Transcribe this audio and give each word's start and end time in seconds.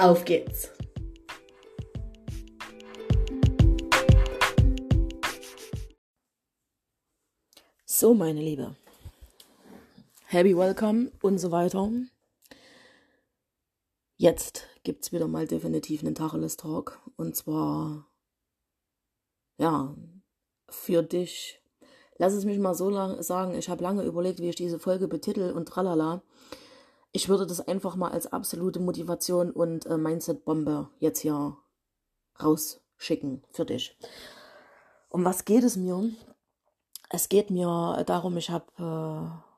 Auf 0.00 0.24
geht's! 0.24 0.70
So, 7.84 8.14
meine 8.14 8.40
Liebe. 8.40 8.76
Happy 10.24 10.56
Welcome 10.56 11.12
und 11.20 11.36
so 11.36 11.50
weiter. 11.50 11.90
Jetzt 14.16 14.68
gibt's 14.84 15.12
wieder 15.12 15.28
mal 15.28 15.46
definitiv 15.46 16.02
einen 16.02 16.14
Tacheles 16.14 16.56
Talk. 16.56 16.98
Und 17.16 17.36
zwar, 17.36 18.06
ja, 19.58 19.94
für 20.70 21.02
dich 21.02 21.60
Lass 22.16 22.34
es 22.34 22.44
mich 22.44 22.58
mal 22.58 22.74
so 22.74 22.90
lang 22.90 23.22
sagen, 23.22 23.54
ich 23.54 23.70
habe 23.70 23.82
lange 23.82 24.02
überlegt, 24.02 24.40
wie 24.40 24.50
ich 24.50 24.54
diese 24.54 24.78
Folge 24.78 25.08
betitel 25.08 25.52
und 25.52 25.66
tralala. 25.66 26.22
Ich 27.12 27.28
würde 27.28 27.46
das 27.46 27.66
einfach 27.66 27.96
mal 27.96 28.12
als 28.12 28.32
absolute 28.32 28.80
Motivation 28.80 29.50
und 29.50 29.86
äh, 29.86 29.96
Mindset-Bombe 29.96 30.88
jetzt 30.98 31.20
hier 31.20 31.56
rausschicken 32.40 33.42
für 33.50 33.64
dich. 33.64 33.96
Um 35.08 35.24
was 35.24 35.44
geht 35.44 35.64
es 35.64 35.76
mir? 35.76 36.10
Es 37.08 37.28
geht 37.28 37.50
mir 37.50 38.04
darum, 38.06 38.36
ich 38.36 38.50
habe 38.50 38.66
äh, 38.78 39.50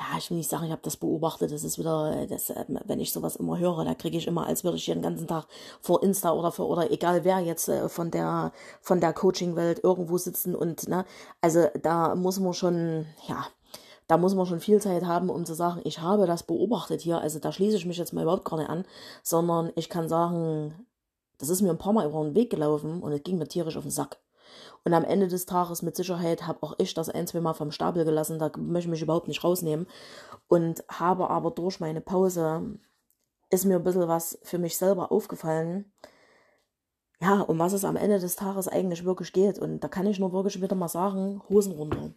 ja, 0.00 0.16
ich 0.16 0.30
will 0.30 0.38
nicht 0.38 0.48
sagen, 0.48 0.64
ich 0.64 0.72
habe 0.72 0.80
das 0.82 0.96
beobachtet. 0.96 1.52
Das 1.52 1.62
ist 1.62 1.78
wieder, 1.78 2.26
das, 2.26 2.48
äh, 2.48 2.64
wenn 2.86 3.00
ich 3.00 3.12
sowas 3.12 3.36
immer 3.36 3.58
höre, 3.58 3.84
da 3.84 3.94
kriege 3.94 4.16
ich 4.16 4.26
immer, 4.26 4.46
als 4.46 4.64
würde 4.64 4.78
ich 4.78 4.84
hier 4.84 4.94
den 4.94 5.02
ganzen 5.02 5.26
Tag 5.28 5.46
vor 5.82 6.02
Insta 6.02 6.32
oder 6.32 6.52
für, 6.52 6.66
oder 6.66 6.90
egal 6.90 7.24
wer 7.24 7.40
jetzt 7.40 7.68
äh, 7.68 7.88
von 7.88 8.10
der 8.10 8.52
von 8.80 9.00
der 9.00 9.12
Coaching-Welt 9.12 9.84
irgendwo 9.84 10.16
sitzen 10.16 10.54
und 10.54 10.88
ne, 10.88 11.04
also 11.42 11.66
da 11.82 12.14
muss 12.14 12.40
man 12.40 12.54
schon, 12.54 13.06
ja, 13.28 13.46
da 14.10 14.16
muss 14.16 14.34
man 14.34 14.44
schon 14.44 14.58
viel 14.58 14.80
Zeit 14.80 15.04
haben, 15.04 15.30
um 15.30 15.44
zu 15.44 15.54
sagen, 15.54 15.82
ich 15.84 16.00
habe 16.00 16.26
das 16.26 16.42
beobachtet 16.42 17.00
hier. 17.00 17.20
Also 17.20 17.38
da 17.38 17.52
schließe 17.52 17.76
ich 17.76 17.86
mich 17.86 17.96
jetzt 17.96 18.12
mal 18.12 18.22
überhaupt 18.22 18.44
gar 18.44 18.56
nicht 18.58 18.68
an, 18.68 18.84
sondern 19.22 19.70
ich 19.76 19.88
kann 19.88 20.08
sagen, 20.08 20.84
das 21.38 21.48
ist 21.48 21.62
mir 21.62 21.70
ein 21.70 21.78
paar 21.78 21.92
Mal 21.92 22.08
über 22.08 22.24
den 22.24 22.34
Weg 22.34 22.50
gelaufen 22.50 23.04
und 23.04 23.12
es 23.12 23.22
ging 23.22 23.38
mir 23.38 23.46
tierisch 23.46 23.76
auf 23.76 23.84
den 23.84 23.92
Sack. 23.92 24.18
Und 24.84 24.94
am 24.94 25.04
Ende 25.04 25.28
des 25.28 25.46
Tages 25.46 25.82
mit 25.82 25.94
Sicherheit 25.94 26.48
habe 26.48 26.60
auch 26.62 26.74
ich 26.78 26.92
das 26.92 27.08
ein, 27.08 27.28
zwei 27.28 27.40
Mal 27.40 27.54
vom 27.54 27.70
Stapel 27.70 28.04
gelassen, 28.04 28.40
da 28.40 28.50
möchte 28.56 28.88
ich 28.88 28.90
mich 28.90 29.02
überhaupt 29.02 29.28
nicht 29.28 29.44
rausnehmen. 29.44 29.86
Und 30.48 30.82
habe 30.88 31.30
aber 31.30 31.52
durch 31.52 31.78
meine 31.78 32.00
Pause 32.00 32.80
ist 33.48 33.64
mir 33.64 33.76
ein 33.76 33.84
bisschen 33.84 34.08
was 34.08 34.40
für 34.42 34.58
mich 34.58 34.76
selber 34.76 35.12
aufgefallen. 35.12 35.92
Ja, 37.20 37.42
um 37.42 37.60
was 37.60 37.74
es 37.74 37.84
am 37.84 37.94
Ende 37.94 38.18
des 38.18 38.34
Tages 38.34 38.66
eigentlich 38.66 39.04
wirklich 39.04 39.32
geht. 39.32 39.60
Und 39.60 39.84
da 39.84 39.88
kann 39.88 40.08
ich 40.08 40.18
nur 40.18 40.32
wirklich 40.32 40.60
wieder 40.60 40.74
mal 40.74 40.88
sagen, 40.88 41.42
Hosen 41.48 41.74
runter. 41.74 42.10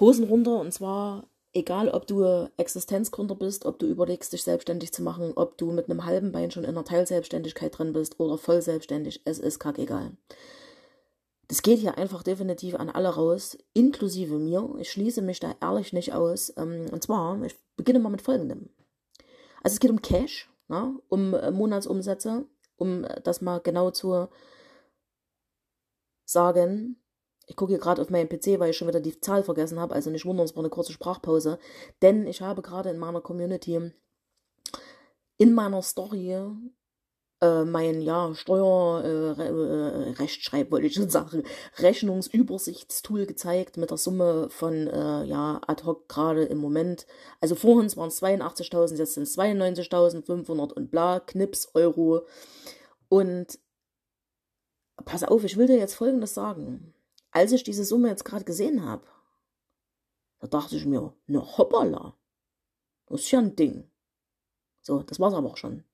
Hosen 0.00 0.24
runter 0.24 0.58
und 0.58 0.72
zwar 0.72 1.28
egal 1.52 1.88
ob 1.88 2.06
du 2.06 2.48
Existenzgründer 2.56 3.34
bist, 3.34 3.66
ob 3.66 3.78
du 3.78 3.86
überlegst, 3.86 4.32
dich 4.32 4.44
selbstständig 4.44 4.92
zu 4.92 5.02
machen, 5.02 5.32
ob 5.34 5.58
du 5.58 5.72
mit 5.72 5.90
einem 5.90 6.04
halben 6.04 6.32
Bein 6.32 6.50
schon 6.50 6.64
in 6.64 6.70
einer 6.70 6.84
Teilselbstständigkeit 6.84 7.76
drin 7.76 7.92
bist 7.92 8.20
oder 8.20 8.38
voll 8.38 8.62
selbstständig, 8.62 9.22
es 9.24 9.38
ist 9.38 9.58
kackegal. 9.58 10.12
Das 11.48 11.62
geht 11.62 11.80
hier 11.80 11.98
einfach 11.98 12.22
definitiv 12.22 12.76
an 12.76 12.88
alle 12.88 13.08
raus, 13.08 13.58
inklusive 13.72 14.38
mir. 14.38 14.72
Ich 14.78 14.92
schließe 14.92 15.20
mich 15.20 15.40
da 15.40 15.56
ehrlich 15.60 15.92
nicht 15.92 16.12
aus. 16.12 16.52
Ähm, 16.56 16.86
und 16.92 17.02
zwar, 17.02 17.42
ich 17.42 17.56
beginne 17.74 17.98
mal 17.98 18.08
mit 18.08 18.22
folgendem. 18.22 18.70
Also 19.60 19.74
es 19.74 19.80
geht 19.80 19.90
um 19.90 20.00
Cash, 20.00 20.48
ne, 20.68 20.94
um 21.08 21.34
äh, 21.34 21.50
Monatsumsätze, 21.50 22.46
um 22.76 23.02
äh, 23.02 23.20
das 23.22 23.40
mal 23.40 23.58
genau 23.58 23.90
zu 23.90 24.28
sagen. 26.24 27.02
Ich 27.50 27.56
gucke 27.56 27.72
hier 27.72 27.80
gerade 27.80 28.00
auf 28.00 28.10
meinen 28.10 28.28
PC, 28.28 28.60
weil 28.60 28.70
ich 28.70 28.76
schon 28.76 28.86
wieder 28.86 29.00
die 29.00 29.18
Zahl 29.18 29.42
vergessen 29.42 29.80
habe. 29.80 29.92
Also 29.92 30.08
nicht 30.08 30.24
wundern, 30.24 30.44
es 30.44 30.54
war 30.54 30.62
eine 30.62 30.70
kurze 30.70 30.92
Sprachpause. 30.92 31.58
Denn 32.00 32.28
ich 32.28 32.42
habe 32.42 32.62
gerade 32.62 32.90
in 32.90 32.98
meiner 32.98 33.20
Community, 33.20 33.90
in 35.36 35.52
meiner 35.52 35.82
Story 35.82 36.36
äh, 37.40 37.64
mein 37.64 38.02
ja 38.02 38.32
Steuerrechtschreib 38.32 40.66
äh, 40.66 40.68
äh 40.68 40.70
wollte 40.70 40.86
ich 40.86 40.94
schon 40.94 41.10
sagen 41.10 41.42
Rechnungsübersichtstool 41.78 43.26
gezeigt 43.26 43.78
mit 43.78 43.90
der 43.90 43.98
Summe 43.98 44.48
von 44.50 44.86
äh, 44.86 45.24
ja 45.24 45.60
ad 45.66 45.82
hoc 45.84 46.08
gerade 46.08 46.44
im 46.44 46.58
Moment 46.58 47.04
also 47.40 47.56
vorhin 47.56 47.90
waren 47.96 48.08
es 48.08 48.22
82.000 48.22 48.96
jetzt 48.96 49.14
sind 49.14 49.24
es 49.24 49.36
92.500 49.36 50.72
und 50.72 50.92
bla 50.92 51.18
Knips 51.18 51.70
Euro 51.74 52.26
und 53.08 53.58
pass 55.04 55.24
auf 55.24 55.42
ich 55.44 55.56
will 55.56 55.66
dir 55.66 55.78
jetzt 55.78 55.94
Folgendes 55.94 56.34
sagen 56.34 56.94
als 57.30 57.52
ich 57.52 57.64
diese 57.64 57.84
Summe 57.84 58.08
jetzt 58.08 58.24
gerade 58.24 58.44
gesehen 58.44 58.84
habe 58.84 59.06
da 60.38 60.46
dachte 60.46 60.76
ich 60.76 60.86
mir 60.86 61.14
ne 61.26 61.40
hoppala 61.58 62.16
das 63.06 63.20
ist 63.22 63.30
ja 63.30 63.40
ein 63.40 63.56
Ding 63.56 63.90
so 64.82 65.02
das 65.02 65.20
war's 65.20 65.34
aber 65.34 65.50
auch 65.50 65.56
schon 65.56 65.84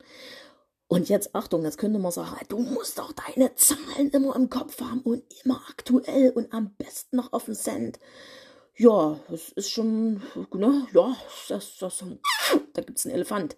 und 0.89 1.09
jetzt 1.09 1.35
Achtung, 1.35 1.65
jetzt 1.65 1.79
könnte 1.79 1.99
man 1.99 2.13
sagen, 2.13 2.37
du 2.49 2.59
musst 2.59 2.99
doch 2.99 3.13
deine 3.13 3.55
Zahlen 3.57 4.11
immer 4.13 4.37
im 4.37 4.49
Kopf 4.49 4.81
haben 4.81 5.01
und 5.01 5.25
immer 5.45 5.61
aktuell 5.69 6.31
und 6.31 6.53
am 6.53 6.75
besten 6.77 7.17
noch 7.17 7.33
auf 7.33 7.47
den 7.47 7.57
Cent. 7.57 7.99
Ja, 8.77 9.19
das 9.29 9.49
ist 9.51 9.71
schon, 9.71 10.23
ne, 10.53 10.87
ja, 10.93 11.17
das, 11.49 11.79
das, 11.79 12.05
da 12.75 12.83
gibt's 12.83 13.05
einen 13.05 13.17
Elefant. 13.17 13.57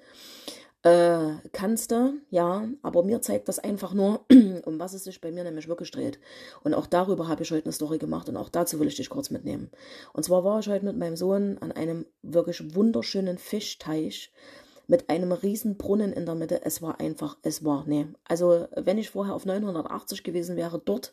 Äh, 0.84 1.34
kannst 1.53 1.91
du, 1.91 2.21
ja, 2.31 2.69
aber 2.83 3.03
mir 3.03 3.21
zeigt 3.21 3.49
das 3.49 3.59
einfach 3.59 3.94
nur, 3.94 4.25
um 4.65 4.78
was 4.78 4.93
es 4.93 5.05
sich 5.05 5.21
bei 5.21 5.33
mir 5.33 5.43
nämlich 5.43 5.66
wirklich 5.66 5.91
dreht. 5.91 6.21
Und 6.62 6.72
auch 6.72 6.87
darüber 6.87 7.27
habe 7.27 7.43
ich 7.43 7.50
heute 7.50 7.65
eine 7.65 7.72
Story 7.72 7.99
gemacht 7.99 8.28
und 8.28 8.37
auch 8.37 8.49
dazu 8.49 8.78
will 8.78 8.87
ich 8.87 8.94
dich 8.94 9.11
kurz 9.11 9.31
mitnehmen. 9.31 9.71
Und 10.12 10.25
zwar 10.25 10.44
war 10.44 10.61
ich 10.61 10.69
heute 10.69 10.84
mit 10.84 10.97
meinem 10.97 11.16
Sohn 11.16 11.59
an 11.59 11.72
einem 11.72 12.06
wirklich 12.22 12.77
wunderschönen 12.77 13.39
Fischteich 13.39 14.33
mit 14.87 15.11
einem 15.11 15.33
riesen 15.33 15.77
Brunnen 15.77 16.12
in 16.12 16.27
der 16.27 16.37
Mitte. 16.37 16.65
Es 16.65 16.81
war 16.81 17.00
einfach, 17.00 17.37
es 17.43 17.65
war, 17.65 17.84
nee. 17.87 18.06
Also 18.25 18.69
wenn 18.77 18.99
ich 18.99 19.10
vorher 19.10 19.34
auf 19.34 19.47
980 19.47 20.22
gewesen 20.22 20.56
wäre, 20.56 20.81
dort 20.83 21.12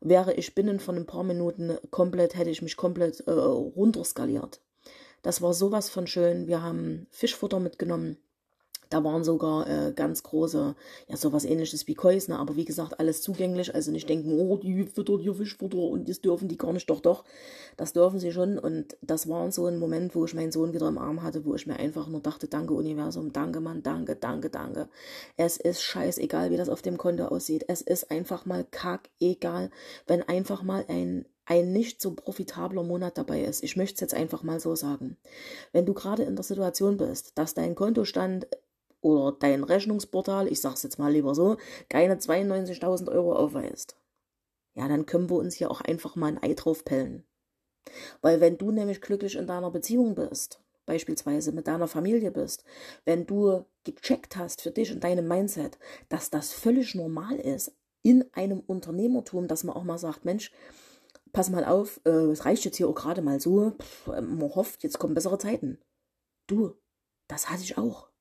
wäre 0.00 0.34
ich 0.34 0.54
binnen 0.54 0.78
von 0.78 0.96
ein 0.96 1.06
paar 1.06 1.24
Minuten 1.24 1.76
komplett, 1.90 2.36
hätte 2.36 2.50
ich 2.50 2.62
mich 2.62 2.76
komplett 2.76 3.20
äh, 3.26 3.32
runterskaliert. 3.32 4.60
Das 5.22 5.42
war 5.42 5.54
sowas 5.54 5.90
von 5.90 6.06
schön. 6.06 6.46
Wir 6.46 6.62
haben 6.62 7.06
Fischfutter 7.10 7.60
mitgenommen. 7.60 8.16
Da 8.92 9.02
waren 9.04 9.24
sogar 9.24 9.66
äh, 9.66 9.92
ganz 9.92 10.22
große, 10.22 10.74
ja, 11.08 11.16
sowas 11.16 11.46
ähnliches 11.46 11.86
wie 11.86 11.94
Kois, 11.94 12.28
ne? 12.28 12.38
aber 12.38 12.56
wie 12.56 12.66
gesagt, 12.66 13.00
alles 13.00 13.22
zugänglich. 13.22 13.74
Also 13.74 13.90
nicht 13.90 14.06
denken, 14.06 14.38
oh, 14.38 14.58
die 14.58 14.84
füttern 14.84 15.18
hier 15.18 15.34
Fischfutter 15.34 15.78
und 15.78 16.10
das 16.10 16.20
dürfen 16.20 16.46
die 16.46 16.58
gar 16.58 16.74
nicht. 16.74 16.90
Doch, 16.90 17.00
doch, 17.00 17.24
das 17.78 17.94
dürfen 17.94 18.18
sie 18.18 18.32
schon. 18.32 18.58
Und 18.58 18.98
das 19.00 19.30
war 19.30 19.50
so 19.50 19.64
ein 19.64 19.78
Moment, 19.78 20.14
wo 20.14 20.26
ich 20.26 20.34
meinen 20.34 20.52
Sohn 20.52 20.74
wieder 20.74 20.88
im 20.88 20.98
Arm 20.98 21.22
hatte, 21.22 21.46
wo 21.46 21.54
ich 21.54 21.66
mir 21.66 21.76
einfach 21.76 22.06
nur 22.06 22.20
dachte, 22.20 22.48
danke 22.48 22.74
Universum, 22.74 23.32
danke 23.32 23.60
Mann, 23.60 23.82
danke, 23.82 24.14
danke, 24.14 24.50
danke. 24.50 24.90
Es 25.38 25.56
ist 25.56 25.80
scheißegal, 25.80 26.50
wie 26.50 26.58
das 26.58 26.68
auf 26.68 26.82
dem 26.82 26.98
Konto 26.98 27.24
aussieht. 27.24 27.64
Es 27.68 27.80
ist 27.80 28.10
einfach 28.10 28.44
mal 28.44 28.66
kackegal, 28.70 29.70
wenn 30.06 30.22
einfach 30.22 30.62
mal 30.62 30.84
ein 30.88 31.24
ein 31.44 31.72
nicht 31.72 32.00
so 32.00 32.14
profitabler 32.14 32.82
Monat 32.82 33.18
dabei 33.18 33.42
ist. 33.42 33.64
Ich 33.64 33.76
möchte 33.76 33.94
es 33.96 34.00
jetzt 34.00 34.14
einfach 34.14 34.42
mal 34.42 34.60
so 34.60 34.74
sagen. 34.74 35.16
Wenn 35.72 35.86
du 35.86 35.92
gerade 35.92 36.22
in 36.22 36.36
der 36.36 36.44
Situation 36.44 36.96
bist, 36.96 37.36
dass 37.36 37.54
dein 37.54 37.74
Kontostand 37.74 38.46
oder 39.02 39.36
dein 39.38 39.64
Rechnungsportal, 39.64 40.48
ich 40.48 40.60
sag's 40.60 40.82
jetzt 40.82 40.98
mal 40.98 41.12
lieber 41.12 41.34
so, 41.34 41.58
keine 41.88 42.16
92.000 42.16 43.10
Euro 43.10 43.34
aufweist, 43.34 43.96
ja, 44.74 44.88
dann 44.88 45.04
können 45.04 45.28
wir 45.28 45.36
uns 45.36 45.54
hier 45.54 45.70
auch 45.70 45.82
einfach 45.82 46.16
mal 46.16 46.28
ein 46.28 46.42
Ei 46.42 46.54
drauf 46.54 46.84
pellen. 46.84 47.24
Weil 48.22 48.40
wenn 48.40 48.58
du 48.58 48.70
nämlich 48.70 49.00
glücklich 49.00 49.36
in 49.36 49.46
deiner 49.46 49.70
Beziehung 49.70 50.14
bist, 50.14 50.62
beispielsweise 50.86 51.52
mit 51.52 51.66
deiner 51.66 51.88
Familie 51.88 52.30
bist, 52.30 52.64
wenn 53.04 53.26
du 53.26 53.64
gecheckt 53.84 54.36
hast 54.36 54.62
für 54.62 54.70
dich 54.70 54.92
und 54.92 55.04
deinem 55.04 55.28
Mindset, 55.28 55.78
dass 56.08 56.30
das 56.30 56.52
völlig 56.52 56.94
normal 56.94 57.36
ist 57.36 57.76
in 58.02 58.24
einem 58.32 58.60
Unternehmertum, 58.60 59.48
dass 59.48 59.64
man 59.64 59.76
auch 59.76 59.84
mal 59.84 59.98
sagt, 59.98 60.24
Mensch, 60.24 60.52
pass 61.32 61.50
mal 61.50 61.64
auf, 61.64 62.00
äh, 62.04 62.10
es 62.10 62.44
reicht 62.44 62.64
jetzt 62.64 62.76
hier 62.76 62.88
auch 62.88 62.94
gerade 62.94 63.22
mal 63.22 63.40
so, 63.40 63.72
pff, 63.80 64.06
man 64.08 64.54
hofft, 64.54 64.82
jetzt 64.82 64.98
kommen 64.98 65.14
bessere 65.14 65.38
Zeiten. 65.38 65.78
Du, 66.46 66.76
das 67.28 67.48
hatte 67.48 67.62
ich 67.62 67.78
auch. 67.78 68.11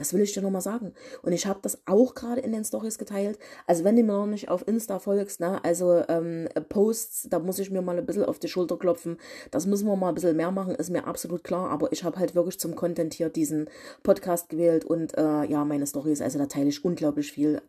Das 0.00 0.14
will 0.14 0.22
ich 0.22 0.32
dir 0.32 0.40
nochmal 0.40 0.62
sagen. 0.62 0.94
Und 1.20 1.32
ich 1.32 1.44
habe 1.44 1.60
das 1.60 1.82
auch 1.84 2.14
gerade 2.14 2.40
in 2.40 2.52
den 2.52 2.64
Stories 2.64 2.96
geteilt. 2.96 3.38
Also 3.66 3.84
wenn 3.84 3.96
du 3.96 4.02
mir 4.02 4.14
noch 4.14 4.24
nicht 4.24 4.48
auf 4.48 4.66
Insta 4.66 4.98
folgst, 4.98 5.40
ne, 5.40 5.62
also 5.62 6.02
ähm, 6.08 6.48
Posts, 6.70 7.28
da 7.28 7.38
muss 7.38 7.58
ich 7.58 7.70
mir 7.70 7.82
mal 7.82 7.98
ein 7.98 8.06
bisschen 8.06 8.24
auf 8.24 8.38
die 8.38 8.48
Schulter 8.48 8.78
klopfen. 8.78 9.18
Das 9.50 9.66
müssen 9.66 9.86
wir 9.86 9.96
mal 9.96 10.08
ein 10.08 10.14
bisschen 10.14 10.38
mehr 10.38 10.52
machen, 10.52 10.74
ist 10.74 10.88
mir 10.88 11.06
absolut 11.06 11.44
klar. 11.44 11.68
Aber 11.68 11.92
ich 11.92 12.02
habe 12.02 12.18
halt 12.18 12.34
wirklich 12.34 12.58
zum 12.58 12.76
Content 12.76 13.12
hier 13.12 13.28
diesen 13.28 13.68
Podcast 14.02 14.48
gewählt 14.48 14.86
und 14.86 15.18
äh, 15.18 15.44
ja, 15.44 15.66
meine 15.66 15.86
Stories, 15.86 16.22
also 16.22 16.38
da 16.38 16.46
teile 16.46 16.70
ich 16.70 16.82
unglaublich 16.82 17.32
viel. 17.32 17.60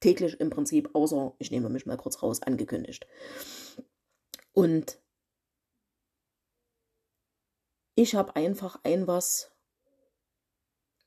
Täglich 0.00 0.38
im 0.40 0.50
Prinzip, 0.50 0.90
außer 0.92 1.32
ich 1.38 1.50
nehme 1.50 1.70
mich 1.70 1.86
mal 1.86 1.96
kurz 1.96 2.22
raus, 2.22 2.42
angekündigt. 2.42 3.06
Und 4.52 4.98
ich 7.94 8.14
habe 8.14 8.36
einfach 8.36 8.78
ein 8.84 9.06
was 9.06 9.51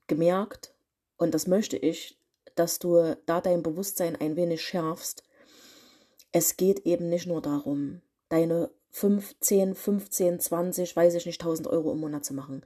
gemerkt, 0.07 0.74
und 1.18 1.34
das 1.34 1.48
möchte 1.48 1.78
ich, 1.78 2.19
dass 2.56 2.80
du 2.80 3.16
da 3.25 3.42
dein 3.42 3.63
Bewusstsein 3.63 4.16
ein 4.16 4.36
wenig 4.36 4.62
schärfst. 4.62 5.24
Es 6.31 6.57
geht 6.57 6.80
eben 6.86 7.10
nicht 7.10 7.28
nur 7.28 7.42
darum, 7.42 8.02
deine 8.30 8.69
5, 8.92 9.40
10, 9.40 9.75
15, 9.75 10.40
20, 10.40 10.96
weiß 10.96 11.16
ich 11.16 11.25
nicht, 11.25 11.42
1000 11.42 11.68
Euro 11.68 11.92
im 11.92 12.00
Monat 12.00 12.25
zu 12.25 12.34
machen. 12.34 12.63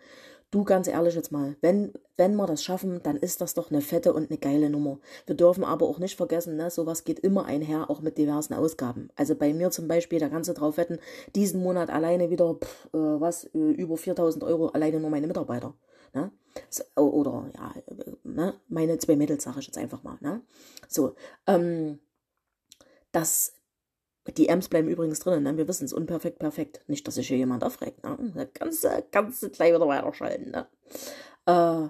Du 0.52 0.64
ganz 0.64 0.88
ehrlich 0.88 1.14
jetzt 1.14 1.32
mal, 1.32 1.56
wenn, 1.62 1.94
wenn 2.18 2.36
wir 2.36 2.48
das 2.48 2.64
schaffen, 2.64 3.02
dann 3.04 3.18
ist 3.18 3.40
das 3.40 3.54
doch 3.54 3.70
eine 3.70 3.82
fette 3.82 4.14
und 4.14 4.32
eine 4.32 4.40
geile 4.40 4.72
Nummer. 4.72 4.98
Wir 5.28 5.36
dürfen 5.36 5.64
aber 5.64 5.88
auch 5.88 6.00
nicht 6.00 6.16
vergessen, 6.16 6.56
ne, 6.56 6.72
sowas 6.72 7.04
geht 7.04 7.20
immer 7.20 7.46
einher, 7.46 7.92
auch 7.92 8.02
mit 8.02 8.18
diversen 8.18 8.56
Ausgaben. 8.56 9.10
Also 9.16 9.36
bei 9.36 9.54
mir 9.54 9.70
zum 9.70 9.88
Beispiel, 9.88 10.20
da 10.20 10.28
kannst 10.28 10.50
du 10.50 10.54
drauf 10.54 10.78
wetten, 10.78 10.98
diesen 11.36 11.62
Monat 11.62 11.92
alleine 11.92 12.32
wieder, 12.32 12.56
pff, 12.56 12.86
äh, 12.94 12.98
was, 12.98 13.44
äh, 13.54 13.58
über 13.58 13.96
4000 13.96 14.44
Euro 14.44 14.70
alleine 14.70 15.00
nur 15.00 15.12
meine 15.12 15.28
Mitarbeiter. 15.28 15.76
Oder 16.96 17.50
ja, 17.56 17.74
ne? 18.24 18.60
meine 18.68 18.98
zwei 18.98 19.16
Mädels 19.16 19.44
sage 19.44 19.60
ich 19.60 19.68
jetzt 19.68 19.78
einfach 19.78 20.04
mal. 20.04 20.18
Ne? 20.22 20.42
So, 20.88 21.16
ähm, 21.48 22.00
das, 23.12 23.54
die 24.38 24.50
Amps 24.50 24.70
bleiben 24.70 24.88
übrigens 24.88 25.20
drinnen, 25.20 25.44
ne? 25.44 25.58
wir 25.58 25.68
wissen 25.68 25.86
es, 25.86 25.94
unperfekt, 25.94 26.40
perfekt. 26.40 26.82
Nicht, 26.88 27.08
dass 27.08 27.16
sich 27.16 27.28
hier 27.28 27.38
jemand 27.38 27.64
aufregt. 27.64 28.04
Ne? 28.04 28.32
Da 28.36 28.46
kannst 28.46 28.88
kannst 29.12 29.44
du 29.44 29.50
gleich 29.50 29.74
wieder 29.74 29.88
weiterschalten. 29.88 30.52
Ne? 30.52 30.68
Äh, 31.46 31.90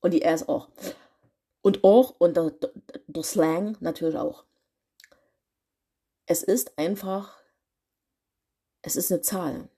und 0.00 0.14
die 0.14 0.24
Rs 0.24 0.48
auch. 0.48 0.68
Und 1.62 1.84
auch, 1.84 2.14
und 2.18 2.36
der, 2.36 2.52
der 3.06 3.22
Slang 3.22 3.76
natürlich 3.80 4.16
auch. 4.16 4.44
Es 6.26 6.42
ist 6.42 6.78
einfach, 6.78 7.36
es 8.82 8.96
ist 8.96 9.10
eine 9.10 9.22
Zahl. 9.22 9.68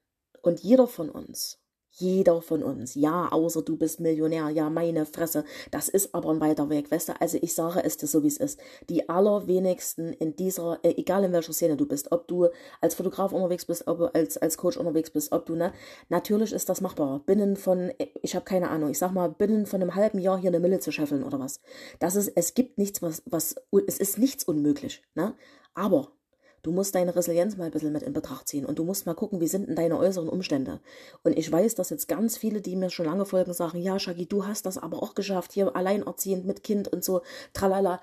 Und 0.43 0.61
jeder 0.61 0.87
von 0.87 1.11
uns 1.11 1.59
jeder 1.93 2.41
von 2.43 2.63
uns. 2.63 2.95
Ja, 2.95 3.29
außer 3.31 3.63
du 3.63 3.77
bist 3.77 4.01
Millionär. 4.01 4.49
Ja, 4.51 4.71
meine 4.71 5.07
Fresse. 5.07 5.45
Das 5.71 5.89
ist 5.89 6.15
aber 6.15 6.31
ein 6.31 6.41
weiter 6.41 6.71
Weg, 6.71 6.91
weißt 6.91 7.11
du? 7.11 7.21
Also 7.21 7.39
ich 7.41 7.55
sage 7.55 7.83
es 7.85 7.97
dir 7.97 8.07
so, 8.07 8.23
wie 8.23 8.29
es 8.29 8.37
ist. 8.37 8.61
Die 8.89 9.09
allerwenigsten 9.09 10.13
in 10.13 10.37
dieser, 10.37 10.79
äh, 10.83 10.95
egal 10.97 11.25
in 11.25 11.33
welcher 11.33 11.53
Szene 11.53 11.77
du 11.77 11.87
bist, 11.87 12.13
ob 12.13 12.29
du 12.29 12.49
als 12.81 12.95
Fotograf 12.95 13.33
unterwegs 13.33 13.65
bist, 13.65 13.87
ob 13.87 13.99
du 13.99 14.07
als, 14.15 14.37
als 14.37 14.57
Coach 14.57 14.77
unterwegs 14.77 15.11
bist, 15.11 15.33
ob 15.33 15.47
du, 15.47 15.57
ne? 15.57 15.73
Natürlich 16.09 16.53
ist 16.53 16.69
das 16.69 16.81
machbar. 16.81 17.21
Binnen 17.27 17.57
von, 17.57 17.93
ich 18.23 18.35
habe 18.35 18.45
keine 18.45 18.71
Ahnung, 18.71 18.91
ich 18.91 18.99
sag 18.99 19.13
mal, 19.13 19.29
binnen 19.29 19.67
von 19.67 19.83
einem 19.83 19.95
halben 19.95 20.19
Jahr 20.19 20.39
hier 20.39 20.51
eine 20.51 20.61
Mille 20.61 20.81
zu 20.81 20.93
scheffeln 20.93 21.25
oder 21.25 21.39
was. 21.41 21.61
Das 21.99 22.17
ist, 22.17 22.33
es 22.37 22.55
gibt 22.55 22.79
nichts, 22.79 23.03
was, 23.03 23.23
was, 23.27 23.57
es 23.87 23.99
ist 23.99 24.19
nichts 24.19 24.45
unmöglich, 24.45 25.03
ne? 25.15 25.35
Aber 25.75 26.13
Du 26.63 26.73
musst 26.73 26.95
deine 26.95 27.15
Resilienz 27.15 27.57
mal 27.57 27.65
ein 27.65 27.71
bisschen 27.71 27.93
mit 27.93 28.03
in 28.03 28.13
Betracht 28.13 28.49
ziehen 28.49 28.67
und 28.67 28.79
du 28.79 28.85
musst 28.85 29.07
mal 29.07 29.15
gucken, 29.15 29.41
wie 29.41 29.47
sind 29.47 29.69
denn 29.69 29.77
deine 29.77 29.97
äußeren 29.99 30.29
Umstände. 30.29 30.81
Und 31.23 31.39
ich 31.39 31.51
weiß, 31.51 31.75
dass 31.75 31.91
jetzt 31.91 32.09
ganz 32.09 32.37
viele, 32.37 32.61
die 32.61 32.77
mir 32.77 32.91
schon 32.91 33.07
lange 33.07 33.25
folgen, 33.25 33.53
sagen, 33.53 33.79
ja, 33.79 33.99
Shagi, 33.99 34.27
du 34.27 34.47
hast 34.47 34.67
das 34.67 34.79
aber 34.79 35.03
auch 35.03 35.15
geschafft, 35.15 35.53
hier 35.53 35.75
alleinerziehend 35.75 36.45
mit 36.45 36.63
Kind 36.63 36.89
und 36.89 37.03
so, 37.03 37.23
tralala. 37.53 38.01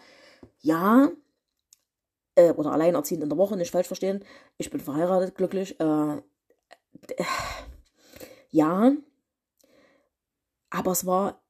Ja, 0.60 1.12
äh, 2.36 2.52
oder 2.52 2.72
alleinerziehend 2.72 3.24
in 3.24 3.30
der 3.30 3.38
Woche, 3.38 3.58
nicht 3.58 3.72
falsch 3.72 3.88
verstehen. 3.88 4.24
Ich 4.58 4.70
bin 4.70 4.80
verheiratet, 4.80 5.36
glücklich. 5.36 5.80
Äh, 5.80 6.22
ja, 8.50 8.92
aber 10.70 10.92
es 10.92 11.06
war 11.06 11.42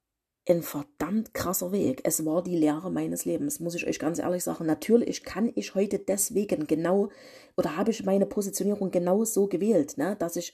ein 0.48 0.62
verdammt 0.62 1.34
krasser 1.34 1.72
Weg. 1.72 2.00
Es 2.04 2.24
war 2.24 2.42
die 2.42 2.56
Lehre 2.56 2.90
meines 2.90 3.24
Lebens, 3.24 3.60
muss 3.60 3.74
ich 3.74 3.86
euch 3.86 3.98
ganz 3.98 4.18
ehrlich 4.18 4.44
sagen. 4.44 4.66
Natürlich 4.66 5.22
kann 5.22 5.52
ich 5.54 5.74
heute 5.74 5.98
deswegen 5.98 6.66
genau 6.66 7.10
oder 7.56 7.76
habe 7.76 7.90
ich 7.90 8.04
meine 8.04 8.26
Positionierung 8.26 8.90
genau 8.90 9.24
so 9.24 9.46
gewählt, 9.46 9.98
ne, 9.98 10.16
dass 10.18 10.36
ich 10.36 10.52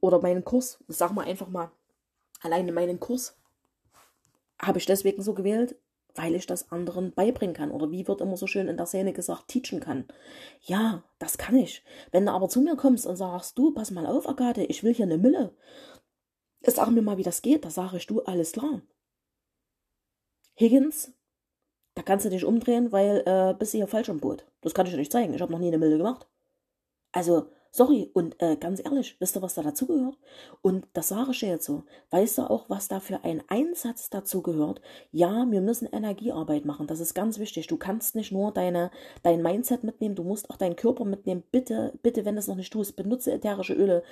oder 0.00 0.20
meinen 0.20 0.44
Kurs, 0.44 0.78
sag 0.88 1.12
mal 1.12 1.26
einfach 1.26 1.48
mal, 1.48 1.70
alleine 2.42 2.72
meinen 2.72 3.00
Kurs 3.00 3.36
habe 4.60 4.78
ich 4.78 4.86
deswegen 4.86 5.22
so 5.22 5.34
gewählt, 5.34 5.76
weil 6.14 6.34
ich 6.34 6.46
das 6.46 6.70
anderen 6.70 7.12
beibringen 7.12 7.56
kann. 7.56 7.72
Oder 7.72 7.90
wie 7.90 8.06
wird 8.06 8.20
immer 8.20 8.36
so 8.36 8.46
schön 8.46 8.68
in 8.68 8.76
der 8.76 8.86
Szene 8.86 9.12
gesagt, 9.12 9.48
teachen 9.48 9.80
kann. 9.80 10.06
Ja, 10.62 11.02
das 11.18 11.38
kann 11.38 11.56
ich. 11.56 11.82
Wenn 12.12 12.26
du 12.26 12.32
aber 12.32 12.48
zu 12.48 12.60
mir 12.60 12.76
kommst 12.76 13.06
und 13.06 13.16
sagst, 13.16 13.58
du, 13.58 13.72
pass 13.72 13.90
mal 13.90 14.06
auf, 14.06 14.28
Agathe, 14.28 14.64
ich 14.64 14.84
will 14.84 14.94
hier 14.94 15.06
eine 15.06 15.18
Mille. 15.18 15.52
Sag 16.62 16.90
mir 16.90 17.02
mal, 17.02 17.18
wie 17.18 17.24
das 17.24 17.42
geht. 17.42 17.64
Da 17.64 17.70
sage 17.70 17.96
ich, 17.96 18.06
du, 18.06 18.22
alles 18.22 18.52
klar. 18.52 18.80
Higgins, 20.58 21.12
da 21.94 22.02
kannst 22.02 22.24
du 22.26 22.30
dich 22.30 22.44
umdrehen, 22.44 22.92
weil 22.92 23.22
äh, 23.26 23.54
bist 23.58 23.74
du 23.74 23.78
hier 23.78 23.88
falsch 23.88 24.08
am 24.08 24.20
Boot. 24.20 24.46
Das 24.60 24.74
kann 24.74 24.86
ich 24.86 24.92
dir 24.92 24.98
nicht 24.98 25.12
zeigen. 25.12 25.34
Ich 25.34 25.40
habe 25.40 25.52
noch 25.52 25.58
nie 25.58 25.68
eine 25.68 25.78
Milde 25.78 25.98
gemacht. 25.98 26.26
Also, 27.12 27.50
Sorry, 27.76 28.08
und 28.12 28.40
äh, 28.40 28.54
ganz 28.54 28.80
ehrlich, 28.84 29.16
wisst 29.18 29.36
ihr, 29.36 29.42
was 29.42 29.54
da 29.54 29.62
dazugehört? 29.62 30.16
Und 30.62 30.86
das 30.92 31.08
sage 31.08 31.32
ich 31.32 31.40
jetzt 31.40 31.64
so. 31.64 31.82
Weißt 32.10 32.38
du 32.38 32.42
auch, 32.42 32.70
was 32.70 32.86
da 32.86 33.00
für 33.00 33.24
ein 33.24 33.42
Einsatz 33.48 34.10
dazu 34.10 34.42
gehört? 34.42 34.80
Ja, 35.10 35.44
wir 35.50 35.60
müssen 35.60 35.88
Energiearbeit 35.90 36.66
machen. 36.66 36.86
Das 36.86 37.00
ist 37.00 37.14
ganz 37.14 37.40
wichtig. 37.40 37.66
Du 37.66 37.76
kannst 37.76 38.14
nicht 38.14 38.30
nur 38.30 38.52
deine, 38.52 38.92
dein 39.24 39.42
Mindset 39.42 39.82
mitnehmen, 39.82 40.14
du 40.14 40.22
musst 40.22 40.50
auch 40.50 40.56
deinen 40.56 40.76
Körper 40.76 41.04
mitnehmen. 41.04 41.42
Bitte, 41.50 41.98
bitte, 42.00 42.24
wenn 42.24 42.36
du 42.36 42.38
es 42.38 42.46
noch 42.46 42.54
nicht 42.54 42.72
tust, 42.72 42.94
benutze 42.94 43.32
ätherische 43.32 43.74
Öle. 43.74 44.04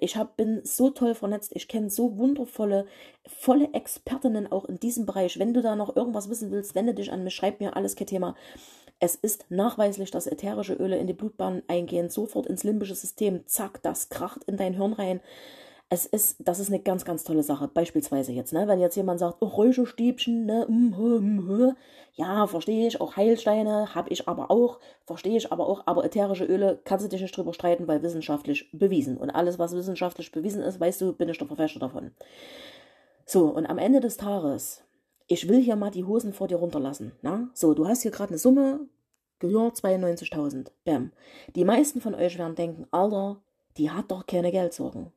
Ich 0.00 0.16
hab, 0.16 0.36
bin 0.36 0.62
so 0.64 0.90
toll 0.90 1.14
vernetzt. 1.14 1.52
Ich 1.54 1.68
kenne 1.68 1.90
so 1.90 2.18
wundervolle, 2.18 2.84
volle 3.28 3.72
Expertinnen 3.74 4.50
auch 4.50 4.64
in 4.64 4.80
diesem 4.80 5.06
Bereich. 5.06 5.38
Wenn 5.38 5.54
du 5.54 5.62
da 5.62 5.76
noch 5.76 5.94
irgendwas 5.94 6.28
wissen 6.30 6.50
willst, 6.50 6.74
wende 6.74 6.94
dich 6.94 7.12
an 7.12 7.22
mich, 7.22 7.36
schreib 7.36 7.60
mir 7.60 7.76
alles, 7.76 7.94
kein 7.94 8.08
Thema. 8.08 8.34
Es 9.04 9.16
ist 9.16 9.44
nachweislich, 9.50 10.10
dass 10.10 10.26
ätherische 10.26 10.72
Öle 10.72 10.96
in 10.96 11.06
die 11.06 11.12
Blutbahn 11.12 11.62
eingehen, 11.68 12.08
sofort 12.08 12.46
ins 12.46 12.64
limbische 12.64 12.94
System, 12.94 13.46
zack, 13.46 13.82
das 13.82 14.08
kracht 14.08 14.44
in 14.44 14.56
dein 14.56 14.72
Hirn 14.72 14.94
rein. 14.94 15.20
Es 15.90 16.06
ist, 16.06 16.36
das 16.38 16.58
ist 16.58 16.68
eine 16.68 16.80
ganz, 16.80 17.04
ganz 17.04 17.22
tolle 17.22 17.42
Sache. 17.42 17.68
Beispielsweise 17.68 18.32
jetzt, 18.32 18.54
ne, 18.54 18.66
wenn 18.66 18.80
jetzt 18.80 18.96
jemand 18.96 19.20
sagt, 19.20 19.36
oh, 19.40 19.46
Räucherstäbchen, 19.46 20.46
ne, 20.46 20.64
mm, 20.66 20.94
mm, 20.96 21.66
mm, 21.66 21.76
ja, 22.14 22.46
verstehe 22.46 22.88
ich, 22.88 22.98
auch 22.98 23.14
Heilsteine 23.14 23.94
habe 23.94 24.08
ich 24.08 24.26
aber 24.26 24.50
auch, 24.50 24.80
verstehe 25.04 25.36
ich 25.36 25.52
aber 25.52 25.68
auch, 25.68 25.82
aber 25.84 26.06
ätherische 26.06 26.46
Öle 26.46 26.80
kannst 26.86 27.04
du 27.04 27.10
dich 27.10 27.20
nicht 27.20 27.36
drüber 27.36 27.52
streiten, 27.52 27.86
weil 27.86 28.02
wissenschaftlich 28.02 28.70
bewiesen. 28.72 29.18
Und 29.18 29.28
alles, 29.28 29.58
was 29.58 29.76
wissenschaftlich 29.76 30.32
bewiesen 30.32 30.62
ist, 30.62 30.80
weißt 30.80 31.02
du, 31.02 31.12
bin 31.12 31.28
ich 31.28 31.36
der 31.36 31.46
Verfechter 31.46 31.78
davon. 31.78 32.12
So, 33.26 33.48
und 33.48 33.66
am 33.66 33.76
Ende 33.76 34.00
des 34.00 34.16
Tages 34.16 34.82
ich 35.26 35.48
will 35.48 35.62
hier 35.62 35.76
mal 35.76 35.90
die 35.90 36.04
Hosen 36.04 36.32
vor 36.32 36.48
dir 36.48 36.56
runterlassen. 36.56 37.12
Na? 37.22 37.48
So, 37.54 37.74
du 37.74 37.86
hast 37.86 38.02
hier 38.02 38.10
gerade 38.10 38.30
eine 38.30 38.38
Summe 38.38 38.88
gehört, 39.38 39.76
92.000. 39.76 40.70
Bam. 40.84 41.12
Die 41.54 41.64
meisten 41.64 42.00
von 42.00 42.14
euch 42.14 42.38
werden 42.38 42.54
denken, 42.54 42.86
Alter, 42.90 43.42
die 43.76 43.90
hat 43.90 44.10
doch 44.10 44.26
keine 44.26 44.50
Geldsorgen. 44.50 45.12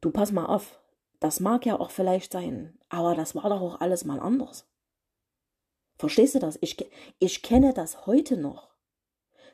Du 0.00 0.10
pass 0.10 0.32
mal 0.32 0.46
auf, 0.46 0.80
das 1.20 1.40
mag 1.40 1.64
ja 1.64 1.78
auch 1.78 1.90
vielleicht 1.90 2.32
sein, 2.32 2.78
aber 2.88 3.14
das 3.14 3.34
war 3.34 3.48
doch 3.48 3.60
auch 3.60 3.80
alles 3.80 4.04
mal 4.04 4.20
anders. 4.20 4.66
Verstehst 5.96 6.34
du 6.34 6.38
das? 6.40 6.58
Ich, 6.60 6.76
ich 7.18 7.42
kenne 7.42 7.72
das 7.72 8.06
heute 8.06 8.36
noch 8.36 8.73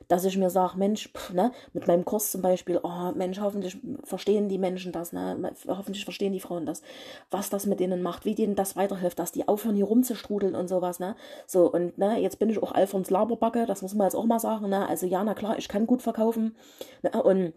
dass 0.07 0.25
ich 0.25 0.37
mir 0.37 0.49
sage, 0.49 0.77
Mensch, 0.77 1.09
pff, 1.15 1.33
ne, 1.33 1.51
mit 1.73 1.87
meinem 1.87 2.05
Kurs 2.05 2.31
zum 2.31 2.41
Beispiel, 2.41 2.79
oh 2.83 3.11
Mensch, 3.15 3.39
hoffentlich 3.39 3.77
verstehen 4.03 4.49
die 4.49 4.57
Menschen 4.57 4.91
das, 4.91 5.13
ne, 5.13 5.53
hoffentlich 5.67 6.03
verstehen 6.03 6.33
die 6.33 6.39
Frauen 6.39 6.65
das, 6.65 6.81
was 7.29 7.49
das 7.49 7.65
mit 7.65 7.79
denen 7.79 8.01
macht, 8.01 8.25
wie 8.25 8.35
denen 8.35 8.55
das 8.55 8.75
weiterhilft, 8.75 9.19
dass 9.19 9.31
die 9.31 9.47
aufhören 9.47 9.75
hier 9.75 9.85
rumzustrudeln 9.85 10.55
und 10.55 10.67
sowas, 10.67 10.99
ne, 10.99 11.15
so, 11.47 11.71
und, 11.71 11.97
ne, 11.97 12.19
jetzt 12.19 12.39
bin 12.39 12.49
ich 12.49 12.61
auch 12.61 12.71
Alfons 12.71 13.09
Laberbacke, 13.09 13.65
das 13.65 13.81
muss 13.81 13.93
man 13.93 14.07
jetzt 14.07 14.15
auch 14.15 14.25
mal 14.25 14.39
sagen, 14.39 14.69
ne, 14.69 14.87
also 14.87 15.05
ja, 15.05 15.23
na 15.23 15.33
klar, 15.33 15.57
ich 15.57 15.67
kann 15.67 15.87
gut 15.87 16.01
verkaufen, 16.01 16.55
ne, 17.03 17.11
und 17.23 17.53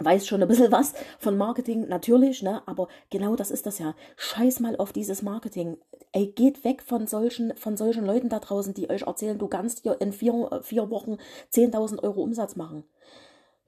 weiß 0.00 0.26
schon 0.26 0.42
ein 0.42 0.48
bisschen 0.48 0.72
was 0.72 0.94
von 1.18 1.36
Marketing, 1.36 1.88
natürlich, 1.88 2.42
ne? 2.42 2.62
Aber 2.66 2.88
genau 3.10 3.36
das 3.36 3.50
ist 3.50 3.66
das 3.66 3.78
ja. 3.78 3.94
Scheiß 4.16 4.60
mal 4.60 4.76
auf 4.76 4.92
dieses 4.92 5.22
Marketing. 5.22 5.76
Ey, 6.12 6.28
geht 6.28 6.64
weg 6.64 6.82
von 6.82 7.06
solchen, 7.06 7.54
von 7.56 7.76
solchen 7.76 8.06
Leuten 8.06 8.28
da 8.28 8.38
draußen, 8.38 8.74
die 8.74 8.88
euch 8.90 9.02
erzählen, 9.02 9.38
du 9.38 9.48
kannst 9.48 9.82
hier 9.82 10.00
in 10.00 10.12
vier, 10.12 10.60
vier 10.62 10.90
Wochen 10.90 11.18
10.000 11.52 12.02
Euro 12.02 12.22
Umsatz 12.22 12.56
machen 12.56 12.84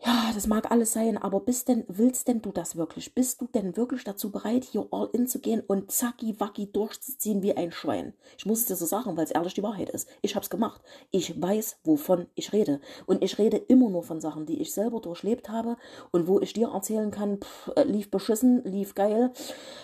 ja, 0.03 0.31
das 0.35 0.47
mag 0.47 0.71
alles 0.71 0.95
sein, 0.95 1.19
aber 1.19 1.41
bist 1.41 1.69
denn, 1.69 1.85
willst 1.87 2.27
denn 2.27 2.41
du 2.41 2.53
das 2.53 2.77
wirklich? 2.77 3.15
Bist 3.15 3.41
du 3.41 3.47
denn 3.47 3.77
wirklich 3.77 4.03
dazu 4.03 4.31
bereit, 4.31 4.65
hier 4.65 4.89
all 4.93 5.11
in 5.13 5.27
zu 5.27 5.41
gehen 5.41 5.63
und 5.67 5.93
zacki 5.93 6.41
wacki 6.41 6.73
durchzuziehen 6.73 7.43
wie 7.43 7.55
ein 7.55 7.71
Schwein? 7.71 8.15
Ich 8.39 8.47
muss 8.47 8.61
es 8.61 8.67
dir 8.67 8.77
so 8.77 8.87
sagen, 8.87 9.17
weil 9.17 9.25
es 9.25 9.31
ehrlich 9.31 9.53
die 9.53 9.63
Wahrheit 9.63 9.91
ist. 9.91 10.09
Ich 10.23 10.37
hab's 10.37 10.49
gemacht. 10.49 10.81
Ich 11.11 11.41
weiß, 11.41 11.81
wovon 11.85 12.29
ich 12.35 12.55
rede. 12.55 12.81
Und 13.05 13.23
ich 13.23 13.37
rede 13.39 13.59
immer 13.59 13.91
nur 13.91 14.03
von 14.03 14.23
Sachen, 14.23 14.47
die 14.47 14.63
ich 14.63 14.73
selber 14.73 15.01
durchlebt 15.01 15.51
habe 15.51 15.77
und 16.13 16.27
wo 16.27 16.41
ich 16.41 16.55
dir 16.55 16.69
erzählen 16.69 17.11
kann, 17.11 17.39
pff, 17.39 17.71
lief 17.85 18.11
beschissen, 18.11 18.65
lief 18.65 18.95
geil, 18.95 19.33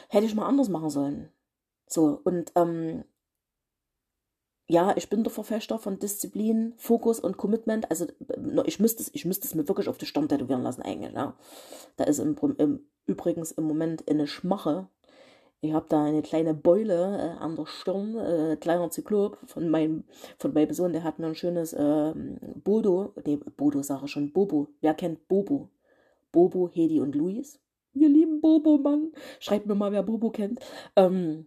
hätte 0.08 0.24
ich 0.24 0.34
mal 0.34 0.46
anders 0.46 0.70
machen 0.70 0.88
sollen. 0.88 1.28
So, 1.88 2.20
und 2.24 2.52
ähm, 2.56 3.04
ja, 4.68 4.96
ich 4.96 5.08
bin 5.08 5.22
der 5.22 5.32
Verfechter 5.32 5.78
von 5.78 5.98
Disziplin, 5.98 6.74
Fokus 6.76 7.20
und 7.20 7.36
Commitment. 7.36 7.88
Also 7.90 8.06
ich 8.64 8.80
müsste 8.80 9.02
es, 9.02 9.10
ich 9.14 9.24
müsste 9.24 9.46
es 9.46 9.54
mir 9.54 9.68
wirklich 9.68 9.88
auf 9.88 9.98
die 9.98 10.06
Stirn 10.06 10.28
tätowieren 10.28 10.62
lassen 10.62 10.82
eigentlich. 10.82 11.12
Ja. 11.12 11.36
Da 11.96 12.04
ist 12.04 12.18
im, 12.18 12.36
im, 12.58 12.80
übrigens 13.06 13.52
im 13.52 13.64
Moment 13.64 14.08
eine 14.08 14.26
Schmache. 14.26 14.88
Ich 15.60 15.72
habe 15.72 15.86
da 15.88 16.04
eine 16.04 16.22
kleine 16.22 16.52
Beule 16.52 17.16
äh, 17.16 17.42
an 17.42 17.56
der 17.56 17.66
Stirn, 17.66 18.16
äh, 18.16 18.56
kleiner 18.56 18.90
Zyklop 18.90 19.38
von 19.46 19.68
meinem, 19.68 20.04
von 20.38 20.52
meinem 20.52 20.74
Sohn, 20.74 20.92
der 20.92 21.04
hat 21.04 21.18
mir 21.18 21.28
ein 21.28 21.34
schönes 21.34 21.72
äh, 21.72 22.12
Bodo, 22.62 23.14
nee, 23.24 23.36
Bodo 23.56 23.82
sage 23.82 24.04
ich 24.04 24.10
schon, 24.10 24.32
Bobo. 24.32 24.68
Wer 24.80 24.94
kennt 24.94 25.28
Bobo? 25.28 25.70
Bobo, 26.32 26.68
Hedi 26.72 27.00
und 27.00 27.14
Luis. 27.14 27.60
Wir 27.94 28.08
lieben 28.08 28.40
Bobo, 28.40 28.78
Mann. 28.78 29.12
Schreibt 29.38 29.66
mir 29.66 29.74
mal, 29.74 29.92
wer 29.92 30.02
Bobo 30.02 30.30
kennt. 30.30 30.60
Ähm, 30.96 31.46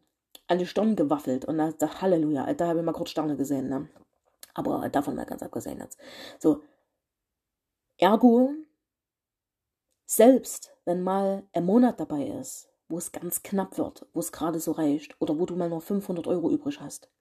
an 0.50 0.58
die 0.58 0.66
Stirn 0.66 0.96
gewaffelt 0.96 1.46
und 1.46 1.58
da 1.58 1.72
dachte 1.72 2.02
Halleluja, 2.02 2.52
da 2.54 2.68
habe 2.68 2.80
ich 2.80 2.86
mal 2.86 2.92
kurz 2.94 3.12
Sterne 3.12 3.38
gesehen, 3.38 3.70
ne? 3.70 3.88
Aber 4.54 4.90
davon 4.90 5.16
mal 5.16 5.26
ganz 5.26 5.44
abgesehen 5.44 5.80
jetzt. 5.80 6.00
So. 6.40 6.64
Ergo, 7.98 8.52
selbst 10.06 10.76
wenn 10.86 11.04
mal 11.04 11.48
ein 11.54 11.66
Monat 11.66 12.00
dabei 12.00 12.24
ist, 12.24 12.70
wo 12.88 12.98
es 12.98 13.12
ganz 13.12 13.44
knapp 13.44 13.78
wird, 13.78 14.08
wo 14.14 14.20
es 14.20 14.32
gerade 14.32 14.60
so 14.60 14.72
reicht, 14.72 15.16
oder 15.22 15.38
wo 15.38 15.46
du 15.46 15.56
mal 15.56 15.70
nur 15.70 15.82
500 15.82 16.26
Euro 16.28 16.50
übrig 16.50 16.82
hast, 16.82 17.12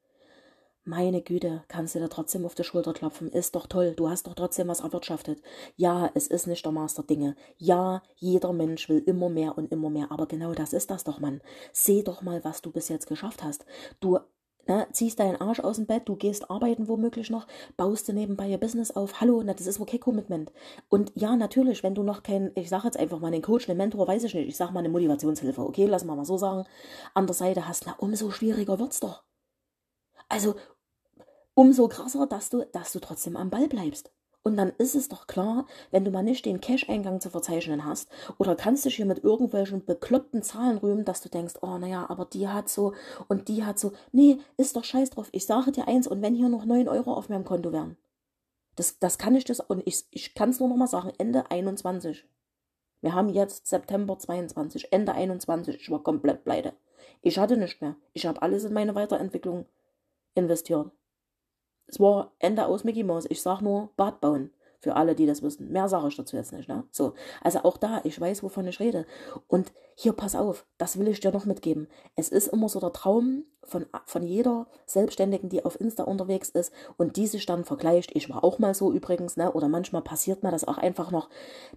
meine 0.89 1.23
Güte, 1.23 1.63
kannst 1.69 1.95
du 1.95 1.99
dir 1.99 2.09
trotzdem 2.09 2.45
auf 2.45 2.55
die 2.55 2.65
Schulter 2.65 2.93
klopfen. 2.93 3.31
Ist 3.31 3.55
doch 3.55 3.67
toll, 3.67 3.95
du 3.95 4.09
hast 4.09 4.27
doch 4.27 4.35
trotzdem 4.35 4.69
was 4.69 4.81
erwirtschaftet. 4.81 5.41
Ja, 5.77 6.11
es 6.15 6.27
ist 6.27 6.47
nicht 6.47 6.65
der 6.65 6.73
Master 6.73 7.03
Dinge. 7.03 7.37
Ja, 7.59 8.03
jeder 8.17 8.53
Mensch 8.53 8.89
will 8.89 9.03
immer 9.07 9.29
mehr 9.29 9.57
und 9.59 9.71
immer 9.71 9.91
mehr. 9.91 10.11
Aber 10.11 10.27
genau 10.27 10.55
das 10.55 10.73
ist 10.73 10.91
das 10.91 11.05
doch, 11.05 11.21
Mann. 11.21 11.41
Seh 11.73 12.03
doch 12.03 12.23
mal, 12.23 12.43
was 12.45 12.63
du 12.63 12.71
bis 12.71 12.89
jetzt 12.89 13.07
geschafft 13.07 13.45
hast. 13.45 13.67
Du 14.01 14.19
ne, 14.67 14.87
ziehst 14.93 15.21
deinen 15.21 15.37
Arsch 15.37 15.61
aus 15.61 15.77
dem 15.77 15.87
Bett, 15.87 16.09
du 16.09 16.17
gehst 16.17 16.51
arbeiten 16.51 16.89
womöglich 16.89 17.31
noch, 17.31 17.47
baust 17.77 18.09
du 18.09 18.13
nebenbei 18.13 18.49
ihr 18.49 18.59
Business 18.59 18.91
auf. 18.91 19.21
Hallo, 19.21 19.43
na, 19.45 19.55
das 19.55 19.67
ist 19.67 19.81
okay 19.81 19.99
Commitment. 19.99 20.53
Und 20.89 21.13
ja, 21.15 21.37
natürlich, 21.37 21.83
wenn 21.83 21.95
du 21.95 22.03
noch 22.03 22.23
kein, 22.23 22.53
ich 22.55 22.69
sag 22.69 22.85
jetzt 22.85 22.99
einfach 22.99 23.21
mal 23.21 23.29
einen 23.29 23.43
Coach, 23.43 23.69
einen 23.69 23.79
Mentor, 23.79 24.09
weiß 24.09 24.25
ich 24.25 24.35
nicht, 24.35 24.49
ich 24.49 24.57
sag 24.57 24.71
mal 24.71 24.81
eine 24.81 24.89
Motivationshilfe, 24.89 25.61
okay, 25.61 25.87
lass 25.87 26.05
mal 26.05 26.17
mal 26.17 26.25
so 26.25 26.39
sagen, 26.39 26.65
an 27.15 27.27
der 27.27 27.35
Seite 27.35 27.69
hast, 27.69 27.85
na, 27.87 27.95
umso 27.99 28.31
schwieriger 28.31 28.79
wird's 28.79 29.01
doch. 29.01 29.23
Also, 30.29 30.57
umso 31.59 31.89
krasser, 31.89 32.29
dass 32.29 32.51
du, 32.51 32.65
dass 32.71 32.93
du 32.93 33.01
trotzdem 33.01 33.37
am 33.37 33.51
Ball 33.51 33.67
bleibst. 33.67 34.13
Und 34.45 34.57
dann 34.57 34.73
ist 34.79 34.95
es 34.95 35.09
doch 35.09 35.27
klar, 35.27 35.67
wenn 35.91 36.05
du 36.05 36.13
mal 36.13 36.23
nicht 36.23 36.47
den 36.47 36.61
Cash-Eingang 36.61 37.21
zu 37.21 37.31
verzeichnen 37.31 37.85
hast 37.85 38.09
oder 38.39 38.55
kannst 38.55 38.85
dich 38.85 38.95
hier 38.95 39.07
mit 39.07 39.25
irgendwelchen 39.25 39.85
bekloppten 39.85 40.45
Zahlen 40.45 40.79
rühmen, 40.79 41.05
dass 41.05 41.21
du 41.21 41.29
denkst, 41.29 41.55
oh 41.61 41.77
naja, 41.79 42.07
aber 42.09 42.27
die 42.27 42.47
hat 42.47 42.69
so 42.69 42.95
und 43.27 43.49
die 43.49 43.65
hat 43.65 43.81
so. 43.81 43.93
Nee, 44.13 44.39
ist 44.57 44.77
doch 44.77 44.85
scheiß 44.85 45.11
drauf. 45.11 45.31
Ich 45.33 45.47
sage 45.47 45.73
dir 45.73 45.89
eins 45.89 46.07
und 46.07 46.23
wenn 46.23 46.37
hier 46.37 46.49
noch 46.49 46.65
9 46.65 46.89
Euro 46.89 47.13
auf 47.13 47.29
meinem 47.29 47.45
Konto 47.45 47.73
wären, 47.73 47.97
das, 48.77 49.01
das 49.01 49.19
kann 49.19 49.35
ich 49.35 49.45
das 49.45 49.59
und 49.59 49.83
ich, 49.85 50.05
ich 50.13 50.35
kann 50.37 50.51
es 50.51 50.61
nur 50.61 50.69
noch 50.69 50.77
mal 50.77 50.87
sagen, 50.87 51.11
Ende 51.19 51.51
21. 51.51 52.25
Wir 53.01 53.15
haben 53.15 53.31
jetzt 53.31 53.67
September 53.67 54.17
22, 54.17 54.93
Ende 54.93 55.13
21, 55.13 55.75
ich 55.75 55.91
war 55.91 56.05
komplett 56.05 56.45
pleite. 56.45 56.73
Ich 57.21 57.41
hatte 57.41 57.57
nichts 57.57 57.81
mehr. 57.81 57.97
Ich 58.13 58.27
habe 58.27 58.43
alles 58.43 58.63
in 58.63 58.73
meine 58.73 58.95
Weiterentwicklung 58.95 59.67
investiert. 60.37 60.93
Es 61.89 61.99
war 61.99 62.33
Ende 62.39 62.67
aus 62.67 62.85
Mickey 62.85 63.03
Mouse. 63.03 63.27
Ich 63.29 63.43
sag 63.43 63.63
nur 63.63 63.91
Bad 63.97 64.21
bauen. 64.21 64.51
Für 64.81 64.95
alle, 64.95 65.17
die 65.17 65.27
das 65.27 65.43
wissen. 65.43 65.73
Mehr 65.73 65.89
sage 65.89 66.07
ich 66.09 66.17
dazu 66.17 66.37
jetzt 66.37 66.53
nicht, 66.53 66.69
ne? 66.69 66.85
So. 66.93 67.15
Also 67.43 67.61
auch 67.65 67.77
da, 67.77 68.01
ich 68.05 68.21
weiß, 68.21 68.45
wovon 68.45 68.67
ich 68.69 68.79
rede. 68.79 69.07
Und 69.49 69.73
hier, 69.97 70.13
pass 70.13 70.37
auf, 70.37 70.67
das 70.79 70.99
will 70.99 71.09
ich 71.09 71.19
dir 71.19 71.33
noch 71.33 71.47
mitgeben. 71.47 71.89
Es 72.15 72.29
ist 72.29 72.47
immer 72.47 72.69
so 72.69 72.79
der 72.79 72.93
Traum 72.93 73.43
von, 73.65 73.87
von 74.07 74.23
jeder 74.23 74.69
Selbstständigen, 74.87 75.49
die 75.49 75.65
auf 75.65 75.81
Insta 75.81 76.05
unterwegs 76.05 76.51
ist 76.51 76.73
und 76.97 77.17
die 77.17 77.27
sich 77.27 77.45
dann 77.45 77.65
vergleicht. 77.65 78.15
Ich 78.15 78.31
war 78.31 78.45
auch 78.45 78.61
mal 78.61 78.73
so 78.73 78.93
übrigens, 78.93 79.37
ne? 79.37 79.53
Oder 79.53 79.69
manchmal 79.69 80.03
passiert 80.03 80.45
mir 80.45 80.53
das 80.53 80.63
auch 80.63 80.79
einfach 80.79 81.11
noch. 81.11 81.29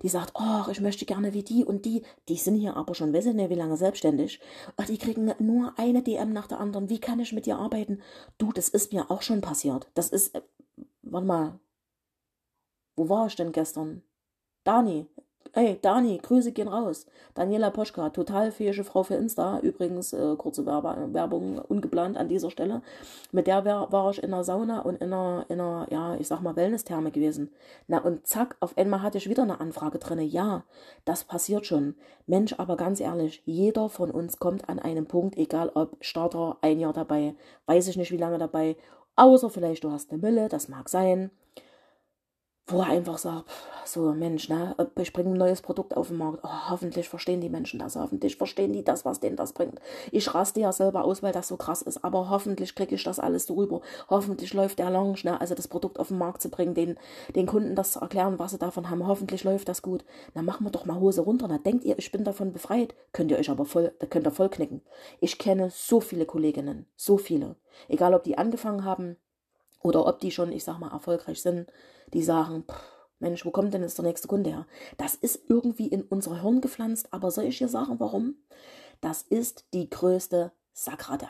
Die 0.03 0.10
sagt, 0.10 0.34
oh, 0.36 0.70
ich 0.70 0.79
möchte 0.79 1.05
gerne 1.05 1.34
wie 1.34 1.43
die 1.43 1.65
und 1.65 1.86
die. 1.86 2.03
Die 2.29 2.38
sind 2.38 2.55
hier 2.55 2.77
aber 2.77 2.93
schon, 2.93 3.13
weiß 3.13 3.25
ich 3.25 3.34
nicht, 3.34 3.50
wie 3.50 3.55
lange 3.55 3.77
selbstständig. 3.77 4.39
Ach, 4.77 4.86
die 4.86 5.00
kriegen 5.00 5.34
nur 5.39 5.74
eine 5.77 6.03
DM 6.03 6.34
nach 6.34 6.46
der 6.46 6.60
anderen. 6.60 6.89
Wie 6.89 7.00
kann 7.00 7.20
ich 7.20 7.34
mit 7.34 7.48
dir 7.48 7.58
arbeiten? 7.58 8.03
Du, 8.38 8.51
das 8.51 8.70
ist 8.70 8.93
mir 8.93 9.10
auch 9.10 9.24
schon 9.24 9.41
passiert. 9.41 9.89
Das 9.96 10.10
ist, 10.10 10.36
äh, 10.36 10.41
warte 11.01 11.25
mal, 11.25 11.60
wo 13.01 13.10
war 13.10 13.25
ich 13.25 13.36
denn 13.36 13.51
gestern? 13.51 14.03
Dani. 14.63 15.08
Ey, 15.53 15.79
Dani, 15.81 16.20
Grüße 16.20 16.51
gehen 16.51 16.67
raus. 16.67 17.08
Daniela 17.34 17.72
Poschka, 17.72 18.12
total 18.12 18.51
fähige 18.51 18.84
Frau 18.84 19.01
für 19.01 19.15
Insta. 19.15 19.60
Übrigens, 19.62 20.13
äh, 20.13 20.36
kurze 20.38 20.67
Werbe 20.67 21.10
Werbung 21.13 21.58
ungeplant 21.58 22.15
an 22.15 22.29
dieser 22.29 22.51
Stelle. 22.51 22.84
Mit 23.31 23.48
der 23.48 23.65
war, 23.65 23.91
war 23.91 24.12
ich 24.12 24.22
in 24.22 24.31
einer 24.31 24.43
Sauna 24.43 24.81
und 24.81 25.01
in 25.01 25.12
einer, 25.12 25.48
in 25.50 25.60
einer, 25.60 25.88
ja, 25.89 26.15
ich 26.15 26.27
sag 26.27 26.41
mal, 26.41 26.55
Wellness-Therme 26.55 27.10
gewesen. 27.10 27.50
Na, 27.88 27.98
und 27.98 28.27
zack, 28.27 28.55
auf 28.60 28.77
einmal 28.77 29.01
hatte 29.01 29.17
ich 29.17 29.27
wieder 29.27 29.41
eine 29.41 29.60
Anfrage 29.60 29.98
drinne. 29.98 30.24
Ja, 30.24 30.63
das 31.05 31.24
passiert 31.24 31.65
schon. 31.65 31.96
Mensch, 32.27 32.53
aber 32.60 32.77
ganz 32.77 33.00
ehrlich, 33.00 33.41
jeder 33.46 33.89
von 33.89 34.12
uns 34.12 34.38
kommt 34.38 34.70
an 34.70 34.77
einen 34.77 35.08
Punkt, 35.08 35.38
egal 35.38 35.72
ob 35.74 35.98
Starter, 36.01 36.60
ein 36.62 36.79
Jahr 36.79 36.93
dabei, 36.93 37.34
weiß 37.65 37.88
ich 37.88 37.98
nicht, 37.98 38.12
wie 38.12 38.17
lange 38.17 38.38
dabei, 38.38 38.77
außer 39.15 39.50
vielleicht 39.50 39.84
du 39.86 39.91
hast 39.91 40.12
eine 40.12 40.22
Mille, 40.22 40.50
das 40.50 40.67
mag 40.67 40.88
sein 40.88 41.31
wo 42.68 42.80
er 42.80 42.88
einfach 42.88 43.18
sagt, 43.18 43.50
so 43.86 44.13
Mensch, 44.13 44.48
ne, 44.48 44.75
ich 45.00 45.12
bringe 45.12 45.32
ein 45.32 45.38
neues 45.38 45.62
Produkt 45.62 45.98
auf 45.98 46.08
den 46.08 46.18
Markt. 46.18 46.39
Oh, 46.44 46.70
hoffentlich 46.70 47.10
verstehen 47.10 47.41
die 47.41 47.50
Menschen 47.50 47.80
das, 47.80 47.96
hoffentlich 47.96 48.38
verstehen 48.38 48.72
die 48.74 48.84
das, 48.84 49.03
was 49.03 49.20
denen 49.20 49.36
das 49.36 49.53
bringt. 49.53 49.80
Ich 50.12 50.34
raste 50.34 50.60
ja 50.62 50.72
selber 50.72 51.03
aus, 51.03 51.22
weil 51.24 51.34
das 51.34 51.48
so 51.48 51.58
krass 51.58 51.82
ist, 51.82 52.03
aber 52.03 52.30
hoffentlich 52.30 52.75
kriege 52.75 52.96
ich 52.96 53.03
das 53.03 53.20
alles 53.20 53.46
so 53.46 53.56
rüber. 53.56 53.82
Hoffentlich 54.10 54.53
läuft 54.53 54.80
der 54.80 54.89
Launch, 54.89 55.24
ne, 55.24 55.39
also 55.41 55.56
das 55.56 55.68
Produkt 55.68 56.00
auf 56.00 56.10
den 56.10 56.18
Markt 56.18 56.41
zu 56.41 56.50
bringen, 56.50 56.74
den, 56.74 56.98
den 57.36 57.48
Kunden 57.48 57.75
das 57.75 57.91
zu 57.91 58.00
erklären, 58.00 58.39
was 58.39 58.51
sie 58.51 58.60
davon 58.60 58.89
haben. 58.89 59.06
Hoffentlich 59.06 59.44
läuft 59.44 59.68
das 59.68 59.82
gut. 59.82 60.06
Na, 60.34 60.41
machen 60.41 60.65
wir 60.65 60.72
doch 60.72 60.86
mal 60.86 61.00
Hose 61.00 61.22
runter. 61.22 61.48
Na, 61.48 61.58
denkt 61.58 61.84
ihr, 61.84 61.98
ich 61.98 62.12
bin 62.12 62.24
davon 62.24 62.53
befreit? 62.53 62.96
Könnt 63.12 63.32
ihr 63.32 63.38
euch 63.38 63.50
aber 63.50 63.65
voll, 63.65 63.94
da 64.00 64.06
könnt 64.06 64.27
ihr 64.27 64.32
voll 64.32 64.50
knicken. 64.50 64.82
Ich 65.20 65.38
kenne 65.38 65.70
so 65.72 66.00
viele 66.00 66.25
Kolleginnen, 66.25 66.86
so 66.96 67.18
viele. 67.18 67.56
Egal, 67.88 68.13
ob 68.13 68.24
die 68.24 68.38
angefangen 68.38 68.86
haben, 68.86 69.18
oder 69.84 70.06
ob 70.06 70.20
die 70.20 70.32
schon, 70.32 70.51
ich 70.51 70.63
sag 70.63 70.80
mal, 70.80 70.91
erfolgreich 70.91 71.41
sind, 71.41 71.68
die 72.13 72.24
sagen, 72.24 72.65
Mensch, 73.20 73.46
wo 73.46 73.51
kommt 73.51 73.74
denn 73.74 73.84
jetzt 73.84 73.98
der 73.98 74.06
nächste 74.06 74.27
Kunde 74.27 74.50
her? 74.50 74.68
Das 74.98 75.15
ist 75.15 75.44
irgendwie 75.48 75.88
in 75.88 76.03
unser 76.03 76.41
Hirn 76.41 76.62
gepflanzt, 76.62 77.13
aber 77.13 77.32
soll 77.32 77.46
ich 77.46 77.60
dir 77.60 77.68
sagen, 77.68 78.00
warum? 78.00 78.36
Das 79.00 79.22
ist 79.22 79.65
die 79.74 79.89
größte 79.89 80.51
Sakrate. 80.74 81.27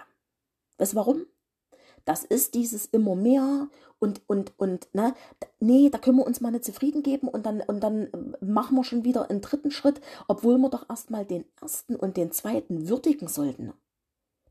Weißt 0.78 0.94
du 0.94 0.98
warum? 0.98 1.26
Das 2.06 2.24
ist 2.24 2.56
dieses 2.56 2.88
immer 2.88 3.16
mehr 3.16 3.70
und, 4.00 4.22
und, 4.28 4.54
und, 4.58 4.88
ne, 4.94 5.14
nee, 5.60 5.90
da 5.90 6.00
können 6.00 6.18
wir 6.18 6.26
uns 6.26 6.42
mal 6.42 6.52
nicht 6.52 6.66
zufrieden 6.66 7.04
geben 7.04 7.28
und 7.28 7.46
dann, 7.46 7.62
und 7.62 7.82
dann 7.82 8.36
machen 8.42 8.76
wir 8.76 8.84
schon 8.84 9.04
wieder 9.04 9.30
einen 9.30 9.42
dritten 9.42 9.70
Schritt, 9.70 10.02
obwohl 10.28 10.58
wir 10.58 10.70
doch 10.70 10.90
erstmal 10.90 11.26
den 11.26 11.46
ersten 11.62 11.96
und 11.96 12.18
den 12.18 12.32
zweiten 12.32 12.90
würdigen 12.90 13.28
sollten. 13.28 13.74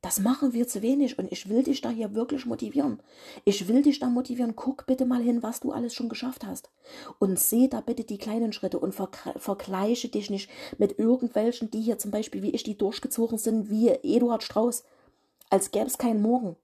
Das 0.03 0.19
machen 0.19 0.55
wir 0.55 0.67
zu 0.67 0.81
wenig 0.81 1.19
und 1.19 1.31
ich 1.31 1.49
will 1.51 1.63
dich 1.63 1.83
da 1.83 1.91
hier 1.91 2.15
wirklich 2.15 2.47
motivieren. 2.47 3.01
Ich 3.45 3.69
will 3.69 3.83
dich 3.83 3.99
da 3.99 4.09
motivieren. 4.09 4.57
Guck 4.57 4.87
bitte 4.87 5.05
mal 5.05 5.23
hin, 5.23 5.43
was 5.43 5.61
du 5.61 5.73
alles 5.73 5.95
schon 5.95 6.09
geschafft 6.09 6.47
hast. 6.47 6.71
Und 7.19 7.39
seh 7.39 7.69
da 7.69 7.83
bitte 7.83 8.05
die 8.05 8.17
kleinen 8.17 8.55
Schritte 8.55 8.79
und 8.79 8.95
ver 8.95 9.11
vergleiche 9.37 10.09
dich 10.09 10.31
nicht 10.31 10.49
mit 10.79 10.99
irgendwelchen, 10.99 11.71
die 11.71 11.83
hier 11.83 11.99
zum 11.99 12.11
Beispiel 12.11 12.43
wie 12.43 12.51
ich, 12.51 12.63
die 12.63 12.79
durchgezogen 12.79 13.37
sind, 13.37 13.69
wie 13.69 13.89
Eduard 13.89 14.43
Strauß. 14.43 14.85
Als 15.51 15.71
gäbe 15.71 15.87
es 15.87 15.99
keinen 15.99 16.23
Morgen 16.23 16.57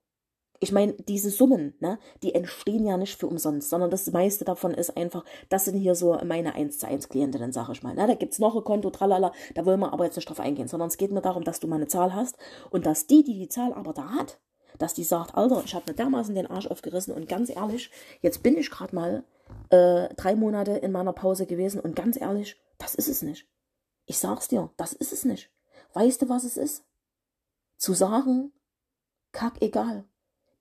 ich 0.59 0.71
meine, 0.71 0.93
diese 0.93 1.29
Summen, 1.29 1.75
ne, 1.79 1.99
die 2.23 2.33
entstehen 2.33 2.85
ja 2.85 2.97
nicht 2.97 3.19
für 3.19 3.27
umsonst, 3.27 3.69
sondern 3.69 3.89
das 3.89 4.11
meiste 4.11 4.45
davon 4.45 4.73
ist 4.73 4.97
einfach, 4.97 5.23
das 5.49 5.65
sind 5.65 5.77
hier 5.77 5.95
so 5.95 6.17
meine 6.25 6.55
1 6.55 6.79
zu 6.79 6.87
1 6.87 7.09
Klientinnen, 7.09 7.51
sage 7.51 7.73
ich 7.73 7.83
mal. 7.83 7.93
Ne? 7.93 8.07
Da 8.07 8.15
gibt's 8.15 8.39
noch 8.39 8.55
ein 8.55 8.63
Konto, 8.63 8.89
tralala, 8.89 9.31
da 9.55 9.65
wollen 9.65 9.79
wir 9.79 9.93
aber 9.93 10.05
jetzt 10.05 10.15
nicht 10.15 10.29
drauf 10.29 10.39
eingehen, 10.39 10.67
sondern 10.67 10.87
es 10.87 10.97
geht 10.97 11.11
nur 11.11 11.21
darum, 11.21 11.43
dass 11.43 11.59
du 11.59 11.67
mal 11.67 11.75
eine 11.75 11.87
Zahl 11.87 12.13
hast 12.13 12.37
und 12.71 12.85
dass 12.85 13.07
die, 13.07 13.23
die 13.23 13.37
die 13.37 13.49
Zahl 13.49 13.73
aber 13.73 13.93
da 13.93 14.09
hat, 14.09 14.39
dass 14.77 14.93
die 14.93 15.03
sagt, 15.03 15.35
Alter, 15.35 15.61
ich 15.65 15.75
habe 15.75 15.85
mir 15.87 15.95
dermaßen 15.95 16.33
den 16.35 16.47
Arsch 16.47 16.67
aufgerissen 16.67 17.13
und 17.13 17.29
ganz 17.29 17.49
ehrlich, 17.49 17.91
jetzt 18.21 18.43
bin 18.43 18.57
ich 18.57 18.69
gerade 18.69 18.95
mal 18.95 19.23
äh, 19.69 20.13
drei 20.15 20.35
Monate 20.35 20.71
in 20.71 20.91
meiner 20.91 21.13
Pause 21.13 21.45
gewesen 21.45 21.79
und 21.79 21.95
ganz 21.95 22.19
ehrlich, 22.19 22.59
das 22.77 22.95
ist 22.95 23.07
es 23.07 23.21
nicht. 23.21 23.47
Ich 24.05 24.17
sag's 24.17 24.47
dir, 24.47 24.71
das 24.77 24.93
ist 24.93 25.13
es 25.13 25.25
nicht. 25.25 25.51
Weißt 25.93 26.21
du, 26.21 26.29
was 26.29 26.43
es 26.43 26.57
ist? 26.57 26.85
Zu 27.77 27.93
sagen, 27.93 28.53
kack 29.31 29.61
egal, 29.61 30.05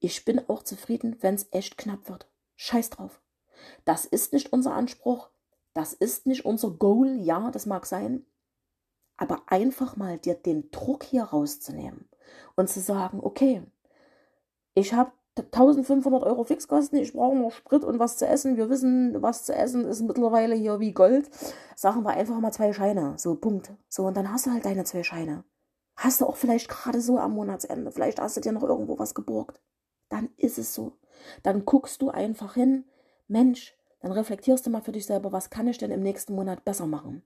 ich 0.01 0.25
bin 0.25 0.49
auch 0.49 0.63
zufrieden, 0.63 1.17
wenn 1.21 1.35
es 1.35 1.49
echt 1.51 1.79
knapp 1.79 2.09
wird. 2.09 2.29
Scheiß 2.57 2.91
drauf. 2.91 3.21
Das 3.85 4.05
ist 4.05 4.33
nicht 4.33 4.53
unser 4.53 4.75
Anspruch. 4.75 5.29
Das 5.75 5.93
ist 5.93 6.27
nicht 6.27 6.45
unser 6.45 6.71
Goal. 6.71 7.17
Ja, 7.21 7.51
das 7.51 7.67
mag 7.67 7.87
sein. 7.87 8.25
Aber 9.17 9.43
einfach 9.47 9.97
mal 9.97 10.19
dir 10.19 10.35
den 10.35 10.71
Druck 10.71 11.05
hier 11.05 11.25
rauszunehmen 11.25 12.09
und 12.55 12.69
zu 12.69 12.81
sagen, 12.81 13.21
okay, 13.23 13.63
ich 14.75 14.93
habe 14.93 15.13
1500 15.37 16.23
Euro 16.23 16.45
Fixkosten, 16.45 16.99
ich 16.99 17.13
brauche 17.13 17.37
noch 17.37 17.51
Sprit 17.51 17.85
und 17.85 17.99
was 17.99 18.17
zu 18.17 18.27
essen. 18.27 18.57
Wir 18.57 18.71
wissen, 18.71 19.21
was 19.23 19.45
zu 19.45 19.55
essen 19.55 19.85
ist 19.87 20.03
mittlerweile 20.03 20.55
hier 20.55 20.81
wie 20.81 20.93
Gold. 20.93 21.31
Sagen 21.75 22.03
wir 22.05 22.11
einfach 22.11 22.39
mal 22.41 22.53
zwei 22.53 22.73
Scheine. 22.73 23.15
So, 23.19 23.35
Punkt. 23.35 23.73
So, 23.89 24.07
und 24.07 24.17
dann 24.17 24.33
hast 24.33 24.47
du 24.47 24.51
halt 24.51 24.65
deine 24.65 24.85
zwei 24.85 25.03
Scheine. 25.03 25.45
Hast 25.97 26.21
du 26.21 26.27
auch 26.27 26.37
vielleicht 26.37 26.69
gerade 26.69 27.01
so 27.01 27.19
am 27.19 27.33
Monatsende, 27.33 27.91
vielleicht 27.91 28.21
hast 28.21 28.37
du 28.37 28.41
dir 28.41 28.53
noch 28.53 28.63
irgendwo 28.63 28.99
was 28.99 29.15
geborgt. 29.15 29.61
Dann 30.09 30.31
ist 30.37 30.59
es 30.59 30.75
so. 30.75 30.93
Dann 31.43 31.65
guckst 31.65 32.03
du 32.03 32.11
einfach 32.11 32.55
hin, 32.55 32.85
Mensch, 33.29 33.75
dann 34.01 34.13
reflektierst 34.13 34.67
du 34.67 34.71
mal 34.71 34.83
für 34.83 34.93
dich 34.93 35.07
selber, 35.07 35.33
was 35.33 35.51
kann 35.51 35.67
ich 35.67 35.79
denn 35.79 35.91
im 35.91 36.03
nächsten 36.03 36.35
Monat 36.35 36.65
besser 36.65 36.87
machen? 36.87 37.23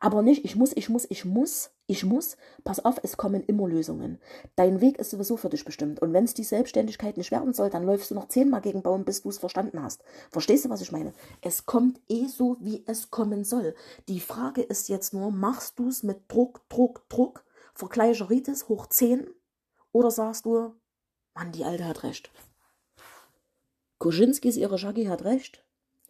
Aber 0.00 0.22
nicht, 0.22 0.44
ich 0.44 0.56
muss, 0.56 0.72
ich 0.76 0.88
muss, 0.88 1.06
ich 1.08 1.24
muss, 1.24 1.70
ich 1.86 2.04
muss. 2.04 2.36
Pass 2.64 2.84
auf, 2.84 3.00
es 3.02 3.16
kommen 3.16 3.42
immer 3.42 3.66
Lösungen. 3.68 4.18
Dein 4.54 4.80
Weg 4.80 4.98
ist 4.98 5.10
sowieso 5.10 5.36
für 5.36 5.48
dich 5.48 5.64
bestimmt. 5.64 6.00
Und 6.00 6.12
wenn 6.12 6.24
es 6.24 6.34
die 6.34 6.44
Selbstständigkeit 6.44 7.16
nicht 7.16 7.30
werden 7.30 7.52
soll, 7.52 7.70
dann 7.70 7.84
läufst 7.84 8.10
du 8.10 8.14
noch 8.14 8.28
zehnmal 8.28 8.60
gegen 8.60 8.82
Baum, 8.82 9.04
bis 9.04 9.22
du 9.22 9.30
es 9.30 9.38
verstanden 9.38 9.82
hast. 9.82 10.02
Verstehst 10.30 10.64
du, 10.64 10.70
was 10.70 10.82
ich 10.82 10.92
meine? 10.92 11.12
Es 11.40 11.66
kommt 11.66 12.00
eh 12.08 12.26
so, 12.26 12.56
wie 12.60 12.84
es 12.86 13.10
kommen 13.10 13.44
soll. 13.44 13.74
Die 14.08 14.20
Frage 14.20 14.62
ist 14.62 14.88
jetzt 14.88 15.14
nur, 15.14 15.30
machst 15.30 15.78
du 15.78 15.88
es 15.88 16.02
mit 16.02 16.20
Druck, 16.28 16.68
Druck, 16.68 17.08
Druck, 17.08 17.44
Vergleicheritis 17.74 18.68
hoch 18.68 18.86
10? 18.86 19.26
Oder 19.92 20.10
sagst 20.10 20.44
du, 20.44 20.74
Mann, 21.36 21.52
die 21.52 21.64
Alte 21.64 21.84
hat 21.84 22.02
recht. 22.02 22.30
Kuschinskis 23.98 24.56
ihre 24.56 24.78
Shaggy 24.78 25.04
hat 25.04 25.24
recht. 25.24 25.62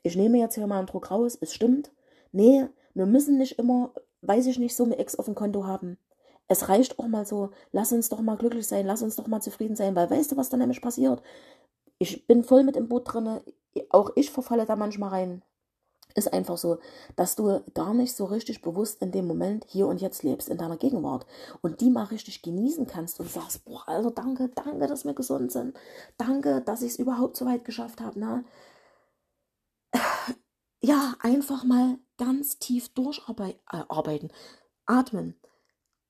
Ich 0.04 0.14
nehme 0.14 0.38
jetzt 0.38 0.54
hier 0.54 0.68
mal 0.68 0.78
einen 0.78 0.86
Druck 0.86 1.10
raus, 1.10 1.36
es 1.40 1.52
stimmt. 1.52 1.90
Nee, 2.30 2.66
wir 2.94 3.06
müssen 3.06 3.36
nicht 3.36 3.58
immer, 3.58 3.92
weiß 4.22 4.46
ich 4.46 4.60
nicht, 4.60 4.76
Summe 4.76 5.00
X 5.00 5.16
auf 5.16 5.24
dem 5.24 5.34
Konto 5.34 5.66
haben. 5.66 5.98
Es 6.46 6.68
reicht 6.68 7.00
auch 7.00 7.08
mal 7.08 7.26
so, 7.26 7.50
lass 7.72 7.92
uns 7.92 8.08
doch 8.08 8.20
mal 8.20 8.36
glücklich 8.36 8.68
sein, 8.68 8.86
lass 8.86 9.02
uns 9.02 9.16
doch 9.16 9.26
mal 9.26 9.40
zufrieden 9.40 9.74
sein, 9.74 9.96
weil 9.96 10.08
weißt 10.08 10.30
du, 10.30 10.36
was 10.36 10.48
dann 10.48 10.60
nämlich 10.60 10.80
passiert? 10.80 11.20
Ich 11.98 12.28
bin 12.28 12.44
voll 12.44 12.62
mit 12.62 12.76
im 12.76 12.88
Boot 12.88 13.12
drinne, 13.12 13.42
auch 13.90 14.10
ich 14.14 14.30
verfalle 14.30 14.64
da 14.64 14.76
manchmal 14.76 15.10
rein. 15.10 15.42
Ist 16.16 16.32
einfach 16.32 16.56
so, 16.56 16.78
dass 17.14 17.36
du 17.36 17.60
gar 17.74 17.94
nicht 17.94 18.16
so 18.16 18.24
richtig 18.24 18.62
bewusst 18.62 19.02
in 19.02 19.12
dem 19.12 19.26
Moment 19.26 19.66
hier 19.68 19.86
und 19.86 20.00
jetzt 20.00 20.22
lebst, 20.22 20.48
in 20.48 20.56
deiner 20.56 20.78
Gegenwart. 20.78 21.26
Und 21.60 21.80
die 21.80 21.90
mal 21.90 22.04
richtig 22.04 22.42
genießen 22.42 22.86
kannst 22.86 23.20
und 23.20 23.30
sagst, 23.30 23.64
boah, 23.66 23.82
also 23.86 24.10
danke, 24.10 24.48
danke, 24.48 24.86
dass 24.86 25.04
wir 25.04 25.12
gesund 25.14 25.52
sind. 25.52 25.76
Danke, 26.16 26.62
dass 26.62 26.82
ich 26.82 26.92
es 26.92 26.98
überhaupt 26.98 27.36
so 27.36 27.44
weit 27.46 27.64
geschafft 27.64 28.00
habe. 28.00 28.18
Ne? 28.18 28.44
ja, 30.80 31.14
einfach 31.20 31.64
mal 31.64 31.98
ganz 32.16 32.58
tief 32.58 32.88
durcharbeiten, 32.94 34.30
äh, 34.30 34.32
atmen, 34.86 35.34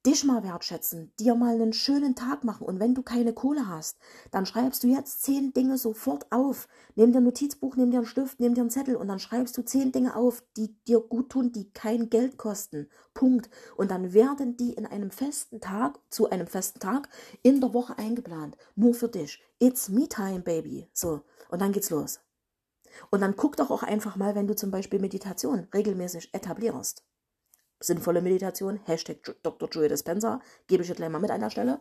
dich 0.06 0.24
mal 0.24 0.44
wertschätzen, 0.44 1.12
dir 1.18 1.34
mal 1.34 1.56
einen 1.56 1.72
schönen 1.72 2.14
Tag 2.14 2.44
machen. 2.44 2.64
Und 2.64 2.78
wenn 2.78 2.94
du 2.94 3.02
keine 3.02 3.32
Kohle 3.32 3.68
hast, 3.68 3.98
dann 4.30 4.46
schreibst 4.46 4.84
du 4.84 4.86
jetzt 4.86 5.24
zehn 5.24 5.52
Dinge 5.52 5.78
sofort 5.78 6.30
auf. 6.30 6.68
Nimm 6.94 7.10
dir 7.10 7.18
ein 7.18 7.24
Notizbuch, 7.24 7.74
nimm 7.74 7.90
dir 7.90 7.98
einen 7.98 8.06
Stift, 8.06 8.38
nimm 8.38 8.54
dir 8.54 8.60
einen 8.60 8.70
Zettel 8.70 8.94
und 8.94 9.08
dann 9.08 9.18
schreibst 9.18 9.58
du 9.58 9.62
zehn 9.62 9.90
Dinge 9.90 10.14
auf, 10.14 10.44
die 10.56 10.76
dir 10.86 11.00
gut 11.00 11.30
tun, 11.30 11.50
die 11.50 11.70
kein 11.72 12.08
Geld 12.08 12.38
kosten. 12.38 12.88
Punkt. 13.14 13.50
Und 13.76 13.90
dann 13.90 14.12
werden 14.12 14.56
die 14.56 14.74
in 14.74 14.86
einem 14.86 15.10
festen 15.10 15.60
Tag, 15.60 15.98
zu 16.08 16.30
einem 16.30 16.46
festen 16.46 16.78
Tag, 16.78 17.08
in 17.42 17.60
der 17.60 17.74
Woche 17.74 17.98
eingeplant. 17.98 18.56
Nur 18.76 18.94
für 18.94 19.08
dich. 19.08 19.42
It's 19.58 19.88
me 19.88 20.08
time, 20.08 20.40
baby. 20.40 20.88
So. 20.92 21.22
Und 21.48 21.60
dann 21.60 21.72
geht's 21.72 21.90
los. 21.90 22.20
Und 23.10 23.20
dann 23.20 23.36
guck 23.36 23.56
doch 23.56 23.70
auch 23.70 23.82
einfach 23.82 24.16
mal, 24.16 24.34
wenn 24.34 24.46
du 24.46 24.54
zum 24.54 24.70
Beispiel 24.70 25.00
Meditation 25.00 25.66
regelmäßig 25.74 26.32
etablierst. 26.32 27.04
Sinnvolle 27.80 28.22
Meditation, 28.22 28.80
Hashtag 28.84 29.36
Dr. 29.42 29.68
Joey 29.68 29.88
Dispenza, 29.88 30.40
gebe 30.66 30.82
ich 30.82 30.88
jetzt 30.88 30.98
gleich 30.98 31.10
mal 31.10 31.20
mit 31.20 31.30
an 31.30 31.40
der 31.40 31.50
Stelle. 31.50 31.80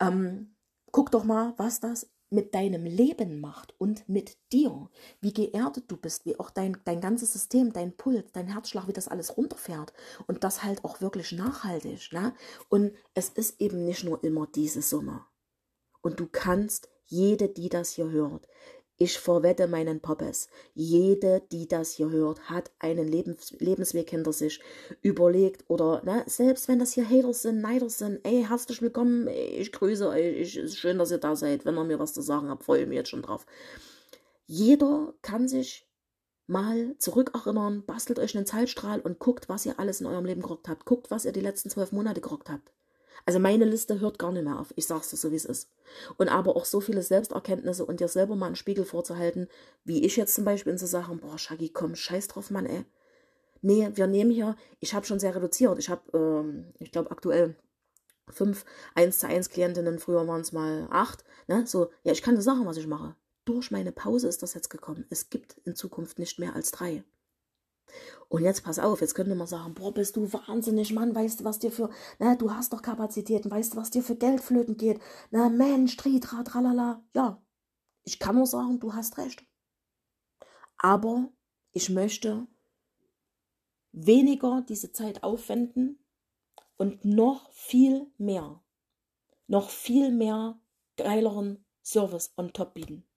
Ähm, 0.00 0.56
guck 0.90 1.10
doch 1.10 1.24
mal, 1.24 1.54
was 1.56 1.80
das 1.80 2.10
mit 2.30 2.54
deinem 2.54 2.84
Leben 2.84 3.40
macht 3.40 3.74
und 3.78 4.08
mit 4.08 4.38
dir, 4.52 4.88
wie 5.20 5.32
geerdet 5.32 5.84
du 5.88 5.96
bist, 5.96 6.24
wie 6.24 6.38
auch 6.38 6.50
dein, 6.50 6.76
dein 6.84 7.00
ganzes 7.00 7.32
System, 7.32 7.72
dein 7.72 7.96
Puls, 7.96 8.30
dein 8.32 8.46
Herzschlag, 8.46 8.86
wie 8.86 8.92
das 8.92 9.08
alles 9.08 9.36
runterfährt 9.36 9.92
und 10.28 10.44
das 10.44 10.62
halt 10.62 10.84
auch 10.84 11.00
wirklich 11.00 11.32
nachhaltig. 11.32 12.12
Ne? 12.12 12.32
Und 12.68 12.92
es 13.14 13.28
ist 13.30 13.60
eben 13.60 13.84
nicht 13.84 14.04
nur 14.04 14.22
immer 14.22 14.46
diese 14.46 14.80
Summe. 14.80 15.24
Und 16.02 16.20
du 16.20 16.28
kannst 16.30 16.88
jede, 17.04 17.48
die 17.48 17.68
das 17.68 17.90
hier 17.90 18.10
hört, 18.10 18.46
ich 19.02 19.18
verwette 19.18 19.66
meinen 19.66 20.00
Poppes. 20.00 20.48
Jede, 20.74 21.40
die 21.52 21.66
das 21.66 21.92
hier 21.92 22.10
hört, 22.10 22.50
hat 22.50 22.70
einen 22.78 23.08
Lebens 23.08 23.56
Lebensweg 23.58 24.10
hinter 24.10 24.34
sich 24.34 24.60
überlegt 25.00 25.64
oder, 25.68 26.02
ne, 26.04 26.22
selbst 26.26 26.68
wenn 26.68 26.78
das 26.78 26.92
hier 26.92 27.08
Haters 27.08 27.40
sind, 27.40 27.62
Neider 27.62 27.88
sind, 27.88 28.20
ey, 28.24 28.44
herzlich 28.46 28.82
willkommen, 28.82 29.26
ich 29.26 29.72
grüße 29.72 30.06
euch, 30.06 30.54
ist 30.54 30.78
schön, 30.78 30.98
dass 30.98 31.10
ihr 31.10 31.16
da 31.16 31.34
seid. 31.34 31.64
Wenn 31.64 31.78
ihr 31.78 31.84
mir 31.84 31.98
was 31.98 32.12
zu 32.12 32.20
sagen 32.20 32.50
habt, 32.50 32.62
freue 32.62 32.82
ich 32.82 32.88
mich 32.88 32.96
jetzt 32.96 33.08
schon 33.08 33.22
drauf. 33.22 33.46
Jeder 34.44 35.14
kann 35.22 35.48
sich 35.48 35.88
mal 36.46 36.94
zurückerinnern, 36.98 37.86
bastelt 37.86 38.18
euch 38.18 38.36
einen 38.36 38.44
Zeitstrahl 38.44 39.00
und 39.00 39.18
guckt, 39.18 39.48
was 39.48 39.64
ihr 39.64 39.80
alles 39.80 40.02
in 40.02 40.08
eurem 40.08 40.26
Leben 40.26 40.42
gerockt 40.42 40.68
habt. 40.68 40.84
Guckt, 40.84 41.10
was 41.10 41.24
ihr 41.24 41.32
die 41.32 41.40
letzten 41.40 41.70
zwölf 41.70 41.92
Monate 41.92 42.20
gerockt 42.20 42.50
habt. 42.50 42.70
Also 43.26 43.38
meine 43.38 43.64
Liste 43.64 44.00
hört 44.00 44.18
gar 44.18 44.32
nicht 44.32 44.44
mehr 44.44 44.58
auf. 44.58 44.72
Ich 44.76 44.86
sag's 44.86 45.10
dir 45.10 45.16
so, 45.16 45.30
wie 45.30 45.36
es 45.36 45.44
ist. 45.44 45.68
Und 46.16 46.28
aber 46.28 46.56
auch 46.56 46.64
so 46.64 46.80
viele 46.80 47.02
Selbsterkenntnisse 47.02 47.84
und 47.84 48.00
dir 48.00 48.08
selber 48.08 48.36
mal 48.36 48.46
einen 48.46 48.56
Spiegel 48.56 48.84
vorzuhalten, 48.84 49.48
wie 49.84 50.04
ich 50.04 50.16
jetzt 50.16 50.34
zum 50.34 50.44
Beispiel 50.44 50.72
in 50.72 50.78
so 50.78 50.86
Sachen, 50.86 51.18
boah, 51.18 51.38
Shaggy, 51.38 51.68
komm, 51.68 51.96
scheiß 51.96 52.28
drauf, 52.28 52.50
Mann, 52.50 52.66
ey. 52.66 52.84
Nee, 53.62 53.90
wir 53.94 54.06
nehmen 54.06 54.30
hier, 54.30 54.56
ich 54.78 54.94
habe 54.94 55.06
schon 55.06 55.20
sehr 55.20 55.34
reduziert. 55.34 55.78
Ich 55.78 55.90
habe, 55.90 56.02
ähm, 56.16 56.72
ich 56.78 56.92
glaube, 56.92 57.10
aktuell 57.10 57.56
fünf 58.28 58.64
1 58.94 59.18
zu 59.18 59.26
1 59.26 59.50
Klientinnen, 59.50 59.98
früher 59.98 60.26
waren 60.26 60.40
es 60.40 60.52
mal 60.52 60.88
acht. 60.90 61.24
Ne? 61.46 61.66
So, 61.66 61.90
ja, 62.04 62.12
ich 62.12 62.22
kann 62.22 62.36
dir 62.36 62.42
sagen, 62.42 62.66
was 62.66 62.76
ich 62.76 62.86
mache. 62.86 63.14
Durch 63.44 63.70
meine 63.70 63.92
Pause 63.92 64.28
ist 64.28 64.42
das 64.42 64.54
jetzt 64.54 64.70
gekommen. 64.70 65.04
Es 65.10 65.30
gibt 65.30 65.56
in 65.64 65.74
Zukunft 65.74 66.18
nicht 66.18 66.38
mehr 66.38 66.54
als 66.54 66.70
drei. 66.70 67.02
Und 68.28 68.42
jetzt 68.42 68.62
pass 68.62 68.78
auf, 68.78 69.00
jetzt 69.00 69.14
könnte 69.14 69.34
man 69.34 69.46
sagen, 69.46 69.74
boah, 69.74 69.92
bist 69.92 70.16
du 70.16 70.32
wahnsinnig, 70.32 70.92
Mann, 70.92 71.14
weißt 71.14 71.40
du, 71.40 71.44
was 71.44 71.58
dir 71.58 71.72
für, 71.72 71.90
na, 72.18 72.36
du 72.36 72.52
hast 72.52 72.72
doch 72.72 72.82
Kapazitäten, 72.82 73.50
weißt 73.50 73.72
du, 73.72 73.76
was 73.76 73.90
dir 73.90 74.02
für 74.02 74.16
Geld 74.16 74.40
flöten 74.40 74.76
geht, 74.76 75.00
na, 75.30 75.48
Mensch, 75.48 75.96
tritra, 75.96 76.42
tralala, 76.44 77.02
ja, 77.14 77.42
ich 78.04 78.18
kann 78.18 78.36
nur 78.36 78.46
sagen, 78.46 78.80
du 78.80 78.94
hast 78.94 79.18
recht. 79.18 79.44
Aber 80.76 81.28
ich 81.72 81.90
möchte 81.90 82.46
weniger 83.92 84.62
diese 84.68 84.92
Zeit 84.92 85.22
aufwenden 85.22 85.98
und 86.76 87.04
noch 87.04 87.52
viel 87.52 88.10
mehr, 88.16 88.62
noch 89.46 89.70
viel 89.70 90.12
mehr 90.12 90.58
geileren 90.96 91.64
Service 91.82 92.32
on 92.36 92.52
top 92.52 92.74
bieten. 92.74 93.09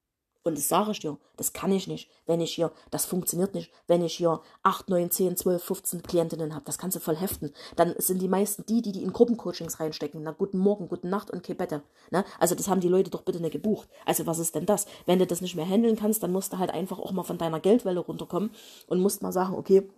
Und 0.43 0.57
das 0.57 0.67
sage 0.67 0.91
ich 0.91 0.99
dir, 0.99 1.17
das 1.37 1.53
kann 1.53 1.71
ich 1.71 1.87
nicht, 1.87 2.09
wenn 2.25 2.41
ich 2.41 2.53
hier, 2.53 2.71
das 2.91 3.05
funktioniert 3.05 3.55
nicht, 3.55 3.71
wenn 3.87 4.03
ich 4.03 4.13
hier 4.15 4.41
8, 4.63 4.89
9, 4.89 5.09
10, 5.09 5.37
12, 5.37 5.63
15 5.63 6.03
Klientinnen 6.03 6.53
habe. 6.53 6.65
Das 6.65 6.77
kannst 6.77 6.97
du 6.97 6.99
voll 6.99 7.15
heften. 7.15 7.53
Dann 7.77 7.95
sind 7.97 8.21
die 8.21 8.27
meisten 8.27 8.65
die, 8.65 8.81
die 8.81 8.91
die 8.91 9.03
in 9.03 9.13
Gruppencoachings 9.13 9.79
reinstecken. 9.79 10.21
Na, 10.21 10.31
guten 10.31 10.57
Morgen, 10.57 10.89
guten 10.89 11.09
Nacht 11.09 11.31
und 11.31 11.43
Kebette. 11.43 11.81
Ne? 12.11 12.25
Also 12.39 12.55
das 12.55 12.67
haben 12.67 12.81
die 12.81 12.89
Leute 12.89 13.09
doch 13.09 13.21
bitte 13.21 13.39
nicht 13.39 13.53
gebucht. 13.53 13.87
Also 14.05 14.27
was 14.27 14.39
ist 14.39 14.53
denn 14.53 14.65
das? 14.65 14.85
Wenn 15.05 15.19
du 15.19 15.25
das 15.25 15.39
nicht 15.39 15.55
mehr 15.55 15.67
handeln 15.67 15.95
kannst, 15.95 16.21
dann 16.23 16.33
musst 16.33 16.51
du 16.51 16.57
halt 16.57 16.71
einfach 16.71 16.99
auch 16.99 17.13
mal 17.13 17.23
von 17.23 17.37
deiner 17.37 17.61
Geldwelle 17.61 18.01
runterkommen 18.01 18.51
und 18.87 18.99
musst 18.99 19.21
mal 19.21 19.31
sagen, 19.31 19.55
okay, 19.55 19.89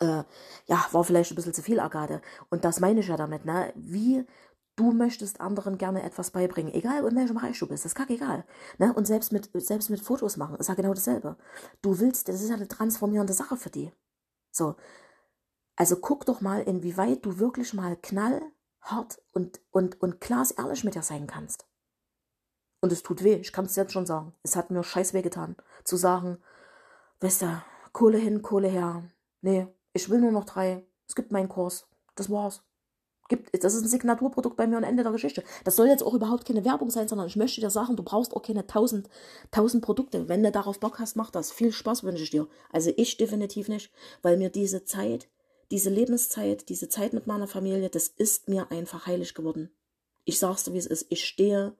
äh, 0.00 0.22
ja, 0.66 0.86
war 0.92 1.04
vielleicht 1.04 1.32
ein 1.32 1.34
bisschen 1.34 1.54
zu 1.54 1.62
viel, 1.62 1.80
Agade. 1.80 2.22
Und 2.50 2.64
das 2.64 2.80
meine 2.80 3.00
ich 3.00 3.08
ja 3.08 3.16
damit, 3.16 3.44
ne? 3.44 3.72
Wie 3.74 4.24
Du 4.82 4.90
möchtest 4.90 5.40
anderen 5.40 5.78
gerne 5.78 6.02
etwas 6.02 6.32
beibringen, 6.32 6.74
egal 6.74 7.06
in 7.06 7.14
welchem 7.14 7.36
Bereich 7.36 7.56
du 7.56 7.68
bist, 7.68 7.84
das 7.84 7.92
ist 7.92 8.10
egal. 8.10 8.44
Ne? 8.78 8.92
Und 8.92 9.06
selbst 9.06 9.30
mit, 9.30 9.48
selbst 9.54 9.90
mit 9.90 10.00
Fotos 10.00 10.36
machen 10.36 10.56
ist 10.56 10.68
ja 10.68 10.74
genau 10.74 10.92
dasselbe. 10.92 11.36
Du 11.82 12.00
willst, 12.00 12.26
das 12.26 12.42
ist 12.42 12.48
ja 12.48 12.56
eine 12.56 12.66
transformierende 12.66 13.32
Sache 13.32 13.56
für 13.56 13.70
die. 13.70 13.92
So. 14.50 14.74
Also 15.76 15.94
guck 16.00 16.26
doch 16.26 16.40
mal, 16.40 16.62
inwieweit 16.62 17.24
du 17.24 17.38
wirklich 17.38 17.74
mal 17.74 17.96
knallhart 17.96 19.22
und, 19.30 19.60
und, 19.70 20.02
und 20.02 20.20
glasehrlich 20.20 20.82
mit 20.82 20.96
dir 20.96 21.02
sein 21.02 21.28
kannst. 21.28 21.64
Und 22.80 22.90
es 22.90 23.04
tut 23.04 23.22
weh, 23.22 23.36
ich 23.36 23.52
kann 23.52 23.66
es 23.66 23.76
jetzt 23.76 23.92
schon 23.92 24.04
sagen. 24.04 24.34
Es 24.42 24.56
hat 24.56 24.72
mir 24.72 24.82
scheiß 24.82 25.14
weh 25.14 25.22
getan, 25.22 25.54
zu 25.84 25.94
sagen, 25.94 26.38
weißt 27.20 27.42
du, 27.42 27.62
Kohle 27.92 28.18
hin, 28.18 28.42
Kohle 28.42 28.66
her. 28.66 29.08
Nee, 29.42 29.68
ich 29.92 30.10
will 30.10 30.18
nur 30.18 30.32
noch 30.32 30.44
drei. 30.44 30.84
Es 31.06 31.14
gibt 31.14 31.30
meinen 31.30 31.48
Kurs. 31.48 31.86
Das 32.16 32.28
war's. 32.28 32.64
Gibt, 33.32 33.64
das 33.64 33.74
ist 33.74 33.82
ein 33.82 33.88
Signaturprodukt 33.88 34.58
bei 34.58 34.66
mir 34.66 34.76
und 34.76 34.84
Ende 34.84 35.02
der 35.02 35.12
Geschichte. 35.12 35.42
Das 35.64 35.76
soll 35.76 35.88
jetzt 35.88 36.02
auch 36.02 36.12
überhaupt 36.12 36.44
keine 36.44 36.66
Werbung 36.66 36.90
sein, 36.90 37.08
sondern 37.08 37.26
ich 37.26 37.36
möchte 37.36 37.62
dir 37.62 37.70
sagen, 37.70 37.96
du 37.96 38.02
brauchst 38.02 38.34
auch 38.36 38.42
keine 38.42 38.66
tausend, 38.66 39.08
tausend 39.50 39.82
Produkte. 39.82 40.28
Wenn 40.28 40.42
du 40.42 40.52
darauf 40.52 40.78
Bock 40.78 40.98
hast, 40.98 41.16
mach 41.16 41.30
das. 41.30 41.50
Viel 41.50 41.72
Spaß 41.72 42.04
wünsche 42.04 42.24
ich 42.24 42.30
dir. 42.30 42.46
Also 42.70 42.92
ich 42.96 43.16
definitiv 43.16 43.68
nicht, 43.68 43.90
weil 44.20 44.36
mir 44.36 44.50
diese 44.50 44.84
Zeit, 44.84 45.28
diese 45.70 45.88
Lebenszeit, 45.88 46.68
diese 46.68 46.90
Zeit 46.90 47.14
mit 47.14 47.26
meiner 47.26 47.46
Familie, 47.46 47.88
das 47.88 48.08
ist 48.08 48.48
mir 48.48 48.70
einfach 48.70 49.06
heilig 49.06 49.32
geworden. 49.32 49.70
Ich 50.24 50.38
sag's 50.38 50.64
dir, 50.64 50.74
wie 50.74 50.78
es 50.78 50.86
ist. 50.86 51.06
Ich 51.08 51.24
stehe 51.24 51.74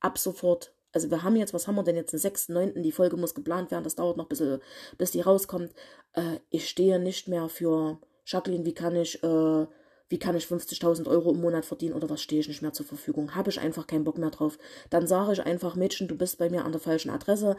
ab 0.00 0.18
sofort 0.18 0.72
also 0.90 1.10
wir 1.10 1.22
haben 1.22 1.36
jetzt, 1.36 1.52
was 1.52 1.68
haben 1.68 1.74
wir 1.74 1.82
denn 1.82 1.96
jetzt, 1.96 2.14
den 2.14 2.18
6.9., 2.18 2.80
die 2.80 2.92
Folge 2.92 3.18
muss 3.18 3.34
geplant 3.34 3.70
werden, 3.70 3.84
das 3.84 3.94
dauert 3.94 4.16
noch 4.16 4.24
ein 4.24 4.30
bisschen, 4.30 4.60
bis 4.96 5.10
die 5.10 5.20
rauskommt. 5.20 5.74
Äh, 6.14 6.38
ich 6.48 6.66
stehe 6.66 6.98
nicht 6.98 7.28
mehr 7.28 7.50
für, 7.50 8.00
Jacqueline, 8.28 8.66
wie 8.66 8.74
kann 8.74 8.94
ich 8.94 9.22
äh, 9.22 9.66
wie 10.08 10.18
kann 10.18 10.36
ich 10.36 10.44
50.000 10.44 11.06
Euro 11.06 11.32
im 11.32 11.40
Monat 11.40 11.64
verdienen 11.64 11.94
oder 11.94 12.08
was 12.08 12.22
stehe 12.22 12.40
ich 12.40 12.48
nicht 12.48 12.62
mehr 12.62 12.72
zur 12.72 12.86
Verfügung? 12.86 13.34
Habe 13.34 13.50
ich 13.50 13.60
einfach 13.60 13.86
keinen 13.86 14.04
Bock 14.04 14.18
mehr 14.18 14.30
drauf. 14.30 14.58
Dann 14.90 15.06
sage 15.06 15.32
ich 15.32 15.42
einfach, 15.44 15.76
Mädchen, 15.76 16.08
du 16.08 16.16
bist 16.16 16.38
bei 16.38 16.48
mir 16.48 16.64
an 16.64 16.72
der 16.72 16.80
falschen 16.80 17.10
Adresse. 17.10 17.56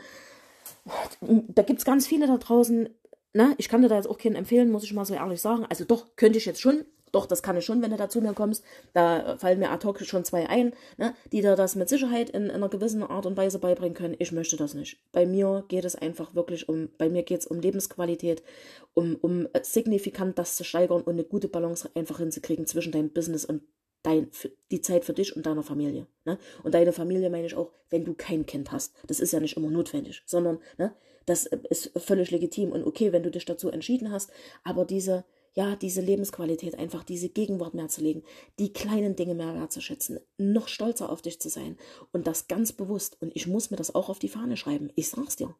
Da 1.21 1.61
gibt 1.61 1.79
es 1.79 1.85
ganz 1.85 2.07
viele 2.07 2.27
da 2.27 2.37
draußen. 2.37 2.89
Ne? 3.31 3.53
ich 3.57 3.69
kann 3.69 3.83
dir 3.83 3.89
da 3.89 3.95
jetzt 3.95 4.09
auch 4.09 4.17
keinen 4.17 4.35
empfehlen, 4.35 4.71
muss 4.71 4.83
ich 4.83 4.93
mal 4.93 5.05
so 5.05 5.13
ehrlich 5.13 5.39
sagen. 5.39 5.65
Also 5.69 5.85
doch, 5.85 6.15
könnte 6.15 6.39
ich 6.39 6.45
jetzt 6.45 6.61
schon. 6.61 6.85
Doch, 7.11 7.25
das 7.25 7.43
kann 7.43 7.57
ich 7.57 7.65
schon, 7.65 7.81
wenn 7.81 7.91
du 7.91 7.97
da 7.97 8.09
zu 8.09 8.21
mir 8.21 8.33
kommst. 8.33 8.63
Da 8.93 9.37
fallen 9.37 9.59
mir 9.59 9.71
ad 9.71 9.85
hoc 9.85 9.99
schon 10.01 10.25
zwei 10.25 10.47
ein, 10.49 10.73
ne, 10.97 11.13
die 11.31 11.41
dir 11.41 11.55
das 11.55 11.75
mit 11.75 11.89
Sicherheit 11.89 12.29
in, 12.29 12.45
in 12.45 12.51
einer 12.51 12.69
gewissen 12.69 13.03
Art 13.03 13.25
und 13.25 13.37
Weise 13.37 13.59
beibringen 13.59 13.95
können. 13.95 14.15
Ich 14.19 14.31
möchte 14.31 14.57
das 14.57 14.73
nicht. 14.73 14.97
Bei 15.11 15.25
mir 15.25 15.63
geht 15.67 15.85
es 15.85 15.95
einfach 15.95 16.35
wirklich 16.35 16.69
um, 16.69 16.89
bei 16.97 17.09
mir 17.09 17.23
geht 17.23 17.41
es 17.41 17.47
um 17.47 17.59
Lebensqualität, 17.59 18.43
um, 18.93 19.15
um 19.15 19.47
signifikant 19.61 20.37
das 20.37 20.55
zu 20.55 20.63
steigern 20.63 21.01
und 21.01 21.13
eine 21.13 21.23
gute 21.23 21.47
Balance 21.47 21.89
einfach 21.95 22.19
hinzukriegen 22.19 22.65
zwischen 22.65 22.91
deinem 22.91 23.11
Business 23.11 23.45
und 23.45 23.63
dein, 24.03 24.29
die 24.71 24.81
Zeit 24.81 25.05
für 25.05 25.13
dich 25.13 25.35
und 25.35 25.45
deiner 25.45 25.63
Familie. 25.63 26.07
Ne? 26.25 26.37
Und 26.63 26.73
deine 26.73 26.93
Familie 26.93 27.29
meine 27.29 27.47
ich 27.47 27.55
auch, 27.55 27.71
wenn 27.89 28.05
du 28.05 28.13
kein 28.13 28.45
Kind 28.45 28.71
hast. 28.71 28.93
Das 29.07 29.19
ist 29.19 29.33
ja 29.33 29.39
nicht 29.39 29.57
immer 29.57 29.69
notwendig, 29.69 30.23
sondern 30.25 30.59
ne, 30.77 30.93
das 31.25 31.45
ist 31.45 31.91
völlig 31.97 32.31
legitim 32.31 32.71
und 32.71 32.85
okay, 32.85 33.11
wenn 33.11 33.23
du 33.23 33.31
dich 33.31 33.45
dazu 33.45 33.69
entschieden 33.69 34.11
hast. 34.11 34.31
Aber 34.63 34.85
diese, 34.85 35.25
ja, 35.59 35.75
diese 35.75 35.99
Lebensqualität, 35.99 36.79
einfach 36.79 37.03
diese 37.03 37.27
Gegenwart 37.27 37.73
mehr 37.73 37.89
zu 37.89 37.99
legen, 37.99 38.23
die 38.59 38.71
kleinen 38.71 39.17
Dinge 39.17 39.35
mehr 39.35 39.53
wertzuschätzen, 39.55 40.21
noch 40.37 40.69
stolzer 40.69 41.11
auf 41.11 41.21
dich 41.21 41.41
zu 41.41 41.49
sein 41.49 41.77
und 42.13 42.27
das 42.27 42.47
ganz 42.47 42.71
bewusst. 42.71 43.21
Und 43.21 43.35
ich 43.35 43.45
muss 43.45 43.69
mir 43.69 43.75
das 43.75 43.93
auch 43.93 44.07
auf 44.07 44.19
die 44.19 44.29
Fahne 44.29 44.55
schreiben. 44.55 44.89
Ich 44.95 45.09
sag's 45.09 45.35
dir. 45.35 45.53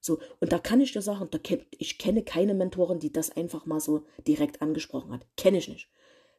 So, 0.00 0.20
und 0.38 0.52
da 0.52 0.60
kann 0.60 0.80
ich 0.80 0.92
dir 0.92 1.02
sagen, 1.02 1.26
da 1.28 1.38
kenn, 1.38 1.66
ich 1.70 1.98
kenne 1.98 2.22
keine 2.22 2.54
Mentorin, 2.54 3.00
die 3.00 3.12
das 3.12 3.36
einfach 3.36 3.66
mal 3.66 3.80
so 3.80 4.04
direkt 4.28 4.62
angesprochen 4.62 5.10
hat. 5.10 5.26
Kenne 5.36 5.58
ich 5.58 5.66
nicht. 5.66 5.88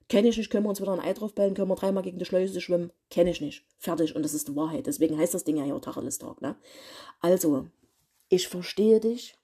Kenne 0.07 0.29
ich 0.29 0.37
nicht, 0.37 0.49
können 0.49 0.63
wir 0.63 0.69
uns 0.69 0.79
wieder 0.79 0.93
ein 0.93 1.01
Ei 1.01 1.11
draufbellen, 1.11 1.55
können 1.55 1.67
wir 1.67 1.75
dreimal 1.75 2.03
gegen 2.03 2.19
die 2.19 2.25
Schleuse 2.25 2.61
schwimmen. 2.61 2.93
Kenne 3.09 3.31
ich 3.31 3.41
nicht. 3.41 3.65
Fertig. 3.79 4.15
Und 4.15 4.23
das 4.23 4.33
ist 4.33 4.47
die 4.47 4.55
Wahrheit. 4.55 4.87
Deswegen 4.87 5.17
heißt 5.17 5.33
das 5.33 5.43
Ding 5.43 5.57
ja 5.57 5.65
hier 5.65 5.81
Tacheles 5.81 6.19
Talk, 6.19 6.41
ne? 6.41 6.55
Also, 7.19 7.67
ich 8.29 8.47
verstehe 8.47 9.01
dich, 9.01 9.35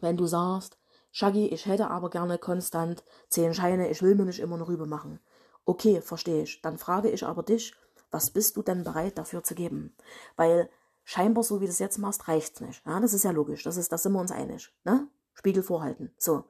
wenn 0.00 0.16
du 0.16 0.26
sagst, 0.26 0.78
Shaggy, 1.18 1.46
ich 1.46 1.64
hätte 1.64 1.88
aber 1.88 2.10
gerne 2.10 2.36
konstant 2.36 3.02
zehn 3.30 3.54
Scheine, 3.54 3.88
ich 3.88 4.02
will 4.02 4.14
mir 4.16 4.26
nicht 4.26 4.38
immer 4.38 4.56
eine 4.56 4.68
Rübe 4.68 4.84
machen. 4.84 5.18
Okay, 5.64 6.02
verstehe 6.02 6.42
ich. 6.42 6.60
Dann 6.60 6.76
frage 6.76 7.08
ich 7.08 7.24
aber 7.24 7.42
dich, 7.42 7.74
was 8.10 8.30
bist 8.30 8.54
du 8.54 8.62
denn 8.62 8.84
bereit 8.84 9.16
dafür 9.16 9.42
zu 9.42 9.54
geben? 9.54 9.96
Weil 10.36 10.68
scheinbar, 11.04 11.42
so 11.42 11.62
wie 11.62 11.64
du 11.64 11.70
es 11.70 11.78
jetzt 11.78 11.96
machst, 11.96 12.28
reicht's 12.28 12.60
nicht. 12.60 12.84
Ja, 12.84 13.00
das 13.00 13.14
ist 13.14 13.24
ja 13.24 13.30
logisch. 13.30 13.62
Das 13.62 13.78
ist, 13.78 13.90
da 13.90 13.96
sind 13.96 14.12
wir 14.12 14.20
uns 14.20 14.30
einig. 14.30 14.70
Ne? 14.84 15.08
Spiegel 15.32 15.62
vorhalten. 15.62 16.12
So. 16.18 16.44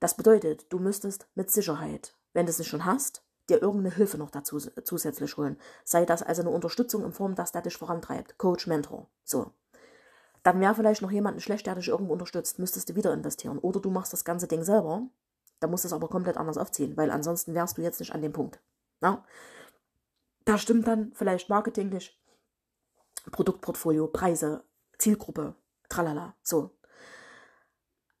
Das 0.00 0.16
bedeutet, 0.16 0.66
du 0.72 0.80
müsstest 0.80 1.28
mit 1.36 1.52
Sicherheit, 1.52 2.16
wenn 2.32 2.46
du 2.46 2.50
es 2.50 2.58
nicht 2.58 2.66
schon 2.66 2.84
hast, 2.84 3.22
dir 3.48 3.62
irgendeine 3.62 3.94
Hilfe 3.94 4.18
noch 4.18 4.32
dazu 4.32 4.58
zusätzlich 4.58 5.36
holen. 5.36 5.56
Sei 5.84 6.04
das 6.04 6.24
also 6.24 6.42
eine 6.42 6.50
Unterstützung 6.50 7.04
in 7.04 7.12
Form, 7.12 7.36
dass 7.36 7.52
der 7.52 7.62
dich 7.62 7.76
vorantreibt. 7.76 8.38
Coach, 8.38 8.66
Mentor. 8.66 9.06
So. 9.22 9.52
Dann 10.42 10.60
wäre 10.60 10.74
vielleicht 10.74 11.02
noch 11.02 11.10
jemand 11.10 11.42
schlecht, 11.42 11.66
der 11.66 11.74
dich 11.74 11.88
irgendwo 11.88 12.12
unterstützt, 12.12 12.58
müsstest 12.58 12.88
du 12.88 12.94
wieder 12.94 13.12
investieren. 13.12 13.58
Oder 13.58 13.80
du 13.80 13.90
machst 13.90 14.12
das 14.12 14.24
ganze 14.24 14.46
Ding 14.46 14.64
selber, 14.64 15.08
da 15.60 15.66
musst 15.66 15.84
du 15.84 15.88
es 15.88 15.92
aber 15.92 16.08
komplett 16.08 16.36
anders 16.36 16.56
aufziehen, 16.56 16.96
weil 16.96 17.10
ansonsten 17.10 17.54
wärst 17.54 17.76
du 17.76 17.82
jetzt 17.82 18.00
nicht 18.00 18.14
an 18.14 18.22
dem 18.22 18.32
Punkt. 18.32 18.60
Ja? 19.02 19.24
Da 20.46 20.56
stimmt 20.56 20.86
dann 20.86 21.12
vielleicht 21.14 21.48
marketinglich, 21.50 22.18
Produktportfolio, 23.30 24.08
Preise, 24.08 24.64
Zielgruppe, 24.98 25.54
tralala, 25.88 26.34
so. 26.42 26.78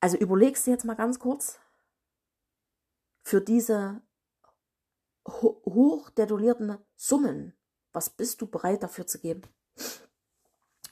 Also 0.00 0.16
überlegst 0.16 0.66
du 0.66 0.70
jetzt 0.70 0.84
mal 0.84 0.94
ganz 0.94 1.18
kurz, 1.18 1.58
für 3.22 3.40
diese 3.40 4.02
ho 5.26 5.62
hoch 5.64 6.10
Summen, 6.96 7.54
was 7.92 8.10
bist 8.10 8.40
du 8.40 8.46
bereit 8.46 8.82
dafür 8.82 9.06
zu 9.06 9.18
geben? 9.18 9.42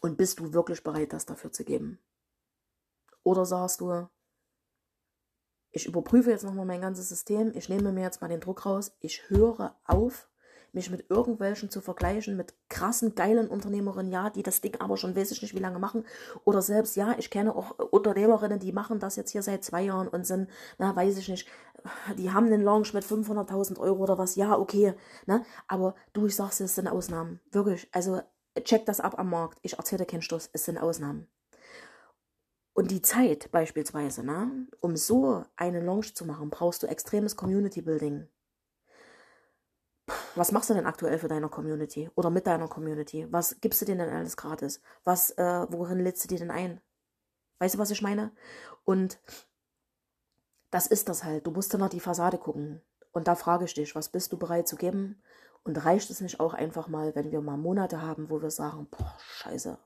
Und 0.01 0.17
bist 0.17 0.39
du 0.39 0.53
wirklich 0.53 0.83
bereit, 0.83 1.13
das 1.13 1.27
dafür 1.27 1.53
zu 1.53 1.65
geben? 1.65 1.99
Oder 3.23 3.45
sagst 3.45 3.81
du, 3.81 4.09
ich 5.71 5.87
überprüfe 5.87 6.31
jetzt 6.31 6.45
nochmal 6.45 6.67
mein 6.67 6.81
ganzes 6.81 7.09
System, 7.09 7.53
ich 7.55 7.69
nehme 7.69 7.93
mir 7.93 8.03
jetzt 8.03 8.21
mal 8.21 8.29
den 8.29 8.41
Druck 8.41 8.65
raus, 8.65 8.97
ich 9.01 9.29
höre 9.29 9.77
auf, 9.85 10.29
mich 10.73 10.91
mit 10.91 11.11
irgendwelchen 11.11 11.71
zu 11.71 11.81
vergleichen, 11.81 12.37
mit 12.37 12.55
krassen, 12.69 13.15
geilen 13.15 13.49
Unternehmerinnen, 13.49 14.13
ja, 14.13 14.31
die 14.31 14.43
das 14.43 14.61
Ding 14.61 14.77
aber 14.81 14.97
schon 14.97 15.17
weiß 15.17 15.31
ich 15.31 15.43
nicht 15.43 15.55
wie 15.55 15.61
lange 15.61 15.79
machen. 15.79 16.05
Oder 16.45 16.63
selbst, 16.63 16.97
ja, 16.97 17.15
ich 17.19 17.31
kenne 17.31 17.55
auch 17.55 17.79
Unternehmerinnen, 17.79 18.59
die 18.59 18.73
machen 18.73 18.99
das 18.99 19.17
jetzt 19.17 19.31
hier 19.31 19.43
seit 19.43 19.65
zwei 19.65 19.83
Jahren 19.83 20.09
und 20.09 20.27
sind, 20.27 20.49
na, 20.79 20.95
weiß 20.95 21.17
ich 21.19 21.29
nicht, 21.29 21.49
die 22.17 22.31
haben 22.33 22.47
einen 22.47 22.63
Launch 22.63 22.93
mit 22.93 23.05
500.000 23.05 23.79
Euro 23.79 24.03
oder 24.03 24.19
was, 24.19 24.37
ja, 24.37 24.59
okay, 24.59 24.95
ne, 25.27 25.45
aber 25.67 25.95
du, 26.13 26.27
ich 26.27 26.37
sag's 26.37 26.61
es 26.61 26.75
sind 26.75 26.89
Ausnahmen, 26.89 27.41
wirklich, 27.51 27.89
also 27.93 28.21
check 28.65 28.87
das 28.87 29.01
ab 29.01 29.19
am 29.19 29.31
Markt. 29.31 29.59
Ich 29.63 29.79
erzähle 29.79 30.07
keinen 30.07 30.23
Stoß, 30.23 30.51
es 30.53 30.65
sind 30.65 30.79
Ausnahmen. 30.79 31.29
Und 32.73 32.91
die 32.91 33.03
Zeit 33.03 33.51
beispielsweise, 33.51 34.25
ne, 34.25 34.69
um 34.81 34.97
so 34.97 35.45
einen 35.57 35.85
Launch 35.85 36.15
zu 36.15 36.25
machen, 36.25 36.51
brauchst 36.51 36.83
du 36.83 36.87
extremes 36.87 37.35
Community 37.35 37.83
Building. 37.83 38.29
Was 40.37 40.53
machst 40.53 40.71
du 40.71 40.75
denn 40.75 40.87
aktuell 40.87 41.19
für 41.19 41.29
deine 41.29 41.49
Community 41.49 42.09
oder 42.15 42.31
mit 42.31 42.47
deiner 42.47 42.69
Community? 42.69 43.27
Was 43.31 43.61
gibst 43.61 43.81
du 43.81 43.85
denen 43.85 44.07
denn 44.07 44.17
alles 44.17 44.37
gratis? 44.37 44.81
Was, 45.05 45.31
äh, 45.33 45.67
worin 45.71 45.99
lädst 45.99 46.23
du 46.25 46.29
dir 46.29 46.39
denn 46.39 46.53
ein? 46.53 46.81
Weißt 47.59 47.75
du, 47.75 47.79
was 47.79 47.91
ich 47.91 48.03
meine? 48.03 48.31
Und 48.85 49.19
das 50.71 50.87
ist 50.87 51.09
das 51.09 51.25
halt. 51.25 51.47
Du 51.47 51.51
musst 51.51 51.75
dann 51.75 51.81
nach 51.81 51.91
die 51.91 52.01
Fassade 52.01 52.39
gucken. 52.39 52.81
Und 53.11 53.27
da 53.27 53.35
frage 53.35 53.65
ich 53.65 53.75
dich, 53.75 53.95
was 53.95 54.09
bist 54.09 54.33
du 54.33 54.39
bereit 54.39 54.69
zu 54.69 54.77
geben? 54.77 55.21
Und 55.69 55.85
reicht 55.85 56.09
es 56.09 56.23
nicht 56.23 56.41
auch 56.41 56.55
einfach 56.55 56.89
mal, 56.89 57.15
wenn 57.15 57.31
wir 57.31 57.43
mal 57.43 57.59
Monate 57.59 58.01
haben, 58.01 58.31
wo 58.31 58.41
wir 58.41 58.51
sagen, 58.51 58.89
boah, 58.91 59.15
scheiße. 59.19 59.77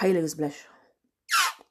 Heiliges 0.00 0.36
Blech. 0.36 0.68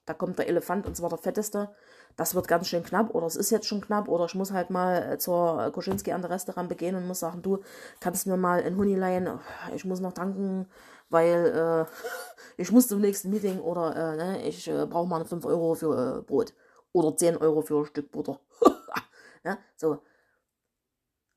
Da 0.04 0.12
kommt 0.12 0.38
der 0.38 0.48
Elefant 0.48 0.84
und 0.84 0.94
zwar 0.94 1.08
der 1.08 1.16
fetteste. 1.16 1.74
Das 2.16 2.34
wird 2.34 2.48
ganz 2.48 2.68
schön 2.68 2.84
knapp 2.84 3.14
oder 3.14 3.26
es 3.26 3.36
ist 3.36 3.48
jetzt 3.48 3.66
schon 3.66 3.80
knapp 3.80 4.08
oder 4.08 4.26
ich 4.26 4.34
muss 4.34 4.52
halt 4.52 4.68
mal 4.68 5.18
zur 5.18 5.70
Koschinski 5.72 6.12
an 6.12 6.20
der 6.20 6.30
Restaurant 6.32 6.68
begehen 6.68 6.96
und 6.96 7.06
muss 7.06 7.20
sagen, 7.20 7.40
du 7.40 7.60
kannst 7.98 8.26
mir 8.26 8.36
mal 8.36 8.62
ein 8.62 8.76
Huni 8.76 8.94
leihen. 8.94 9.40
Ich 9.74 9.86
muss 9.86 10.00
noch 10.00 10.12
danken, 10.12 10.68
weil 11.08 11.86
äh, 11.88 11.92
ich 12.58 12.70
muss 12.72 12.88
zum 12.88 13.00
nächsten 13.00 13.30
Meeting 13.30 13.58
oder 13.58 13.96
äh, 13.96 14.16
ne, 14.16 14.46
ich 14.46 14.68
äh, 14.68 14.84
brauche 14.84 15.08
mal 15.08 15.24
5 15.24 15.46
Euro 15.46 15.76
für 15.76 16.18
äh, 16.18 16.20
Brot 16.20 16.52
oder 16.92 17.16
10 17.16 17.38
Euro 17.38 17.62
für 17.62 17.78
ein 17.78 17.86
Stück 17.86 18.12
Butter. 18.12 18.38
ja, 19.44 19.56
so. 19.76 20.02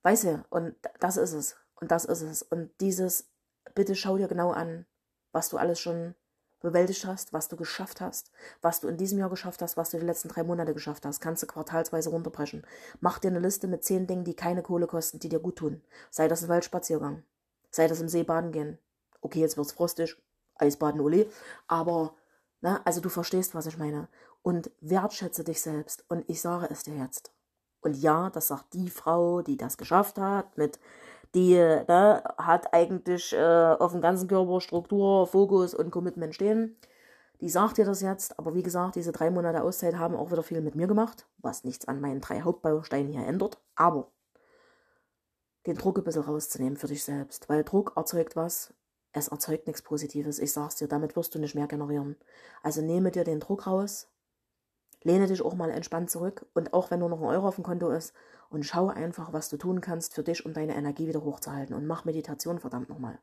Weißt 0.05 0.25
du, 0.25 0.45
und 0.51 0.75
das 0.99 1.17
ist 1.17 1.33
es. 1.33 1.55
Und 1.81 1.89
das 1.89 2.05
ist 2.05 2.21
es. 2.21 2.43
Und 2.43 2.69
dieses, 2.79 3.25
bitte 3.73 3.95
schau 3.95 4.17
dir 4.17 4.27
genau 4.27 4.51
an, 4.51 4.85
was 5.31 5.49
du 5.49 5.57
alles 5.57 5.79
schon 5.79 6.13
bewältigt 6.61 7.07
hast, 7.07 7.33
was 7.33 7.47
du 7.47 7.55
geschafft 7.55 8.01
hast, 8.01 8.31
was 8.61 8.81
du 8.81 8.87
in 8.87 8.97
diesem 8.97 9.17
Jahr 9.17 9.31
geschafft 9.31 9.63
hast, 9.63 9.77
was 9.77 9.89
du 9.89 9.97
die 9.97 10.05
letzten 10.05 10.29
drei 10.29 10.43
Monate 10.43 10.75
geschafft 10.75 11.07
hast. 11.07 11.21
Kannst 11.21 11.41
du 11.41 11.47
quartalsweise 11.47 12.11
runterbrechen. 12.11 12.67
Mach 12.99 13.17
dir 13.17 13.29
eine 13.29 13.39
Liste 13.39 13.67
mit 13.67 13.83
zehn 13.83 14.05
Dingen, 14.05 14.25
die 14.25 14.35
keine 14.35 14.61
Kohle 14.61 14.85
kosten, 14.85 15.17
die 15.17 15.29
dir 15.29 15.39
gut 15.39 15.55
tun. 15.55 15.81
Sei 16.11 16.27
das 16.27 16.43
ein 16.43 16.49
Waldspaziergang. 16.49 17.23
Sei 17.71 17.87
das 17.87 17.99
im 17.99 18.07
See 18.07 18.21
baden 18.21 18.51
gehen. 18.51 18.77
Okay, 19.21 19.39
jetzt 19.39 19.57
wird's 19.57 19.71
frostig. 19.71 20.21
Eisbaden, 20.53 21.01
Ole. 21.01 21.31
Aber, 21.67 22.13
na, 22.61 22.79
also 22.85 23.01
du 23.01 23.09
verstehst, 23.09 23.55
was 23.55 23.65
ich 23.65 23.79
meine. 23.79 24.07
Und 24.43 24.69
wertschätze 24.81 25.43
dich 25.43 25.63
selbst. 25.63 26.05
Und 26.09 26.29
ich 26.29 26.41
sage 26.41 26.67
es 26.69 26.83
dir 26.83 26.95
jetzt. 26.95 27.34
Und 27.85 27.95
ja, 28.01 28.31
das 28.31 28.47
sagt 28.47 28.73
die 28.73 28.89
Frau, 28.89 29.41
die 29.41 29.57
das 29.57 29.77
geschafft 29.77 30.17
hat, 30.17 30.57
mit 30.57 30.79
die 31.35 31.53
ne, 31.53 32.23
hat 32.37 32.73
eigentlich 32.73 33.33
äh, 33.33 33.75
auf 33.79 33.91
dem 33.91 34.01
ganzen 34.01 34.27
Körper 34.27 34.59
Struktur, 34.61 35.27
Fokus 35.27 35.75
und 35.75 35.91
Commitment 35.91 36.33
stehen. 36.33 36.77
Die 37.41 37.49
sagt 37.49 37.77
dir 37.77 37.85
das 37.85 38.01
jetzt, 38.01 38.39
aber 38.39 38.55
wie 38.55 38.63
gesagt, 38.63 38.95
diese 38.95 39.11
drei 39.11 39.29
Monate 39.29 39.61
Auszeit 39.61 39.97
haben 39.97 40.15
auch 40.15 40.31
wieder 40.31 40.43
viel 40.43 40.61
mit 40.61 40.75
mir 40.75 40.87
gemacht, 40.87 41.27
was 41.39 41.63
nichts 41.63 41.87
an 41.87 42.01
meinen 42.01 42.21
drei 42.21 42.41
Hauptbausteinen 42.41 43.11
hier 43.11 43.27
ändert. 43.27 43.61
Aber 43.75 44.11
den 45.67 45.75
Druck 45.75 45.97
ein 45.97 46.03
bisschen 46.03 46.23
rauszunehmen 46.23 46.77
für 46.77 46.87
dich 46.87 47.03
selbst, 47.03 47.49
weil 47.49 47.63
Druck 47.63 47.93
erzeugt 47.95 48.35
was, 48.35 48.73
es 49.11 49.27
erzeugt 49.27 49.67
nichts 49.67 49.81
Positives. 49.81 50.39
Ich 50.39 50.53
sag's 50.53 50.75
dir, 50.75 50.87
damit 50.87 51.15
wirst 51.15 51.35
du 51.35 51.39
nicht 51.39 51.55
mehr 51.55 51.67
generieren. 51.67 52.15
Also 52.63 52.81
nehme 52.81 53.11
dir 53.11 53.23
den 53.23 53.39
Druck 53.39 53.67
raus, 53.67 54.07
lehne 55.05 55.27
dich 55.27 55.43
auch 55.43 55.53
mal 55.53 55.69
entspannt 55.69 56.09
zurück 56.09 56.47
und 56.53 56.73
auch 56.73 56.89
wenn 56.89 56.99
nur 56.99 57.09
noch 57.09 57.19
ein 57.19 57.27
Euro 57.27 57.47
auf 57.47 57.55
dem 57.55 57.63
Konto 57.63 57.89
ist 57.91 58.13
und 58.49 58.65
schau 58.65 58.87
einfach, 58.87 59.31
was 59.33 59.49
du 59.49 59.57
tun 59.57 59.79
kannst 59.79 60.15
für 60.15 60.23
dich, 60.23 60.45
um 60.45 60.53
deine 60.53 60.75
Energie 60.75 61.07
wieder 61.07 61.23
hochzuhalten 61.23 61.75
und 61.75 61.85
mach 61.85 62.05
Meditation 62.05 62.59
verdammt 62.59 62.89
nochmal. 62.89 63.19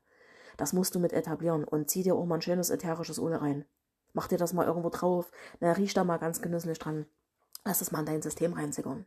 Das 0.55 0.71
musst 0.71 0.95
du 0.95 0.99
mit 0.99 1.11
etablieren 1.11 1.65
und 1.65 1.89
zieh 1.89 2.01
dir 2.01 2.15
auch 2.15 2.25
mal 2.25 2.35
ein 2.35 2.41
schönes 2.41 2.69
ätherisches 2.69 3.19
Öl 3.19 3.35
rein. 3.35 3.65
Mach 4.13 4.27
dir 4.29 4.37
das 4.37 4.53
mal 4.53 4.65
irgendwo 4.65 4.89
drauf, 4.89 5.29
na, 5.59 5.73
riech 5.73 5.93
da 5.93 6.05
mal 6.05 6.17
ganz 6.17 6.41
genüsslich 6.41 6.79
dran. 6.79 7.05
Lass 7.65 7.81
es 7.81 7.91
mal 7.91 7.99
in 7.99 8.05
dein 8.05 8.21
System 8.21 8.53
reinsickern. 8.53 9.05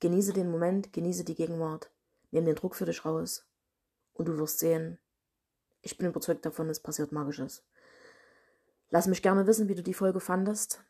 Genieße 0.00 0.32
den 0.32 0.50
Moment, 0.50 0.92
genieße 0.92 1.24
die 1.24 1.36
Gegenwart, 1.36 1.92
nimm 2.32 2.46
den 2.46 2.56
Druck 2.56 2.74
für 2.74 2.84
dich 2.84 3.04
raus 3.04 3.46
und 4.12 4.26
du 4.26 4.38
wirst 4.38 4.58
sehen, 4.58 4.98
ich 5.82 5.96
bin 5.98 6.08
überzeugt 6.08 6.44
davon, 6.44 6.68
es 6.68 6.80
passiert 6.80 7.12
Magisches. 7.12 7.64
Lass 8.90 9.06
mich 9.06 9.22
gerne 9.22 9.46
wissen, 9.46 9.68
wie 9.68 9.74
du 9.74 9.82
die 9.82 9.94
Folge 9.94 10.20
fandest, 10.20 10.84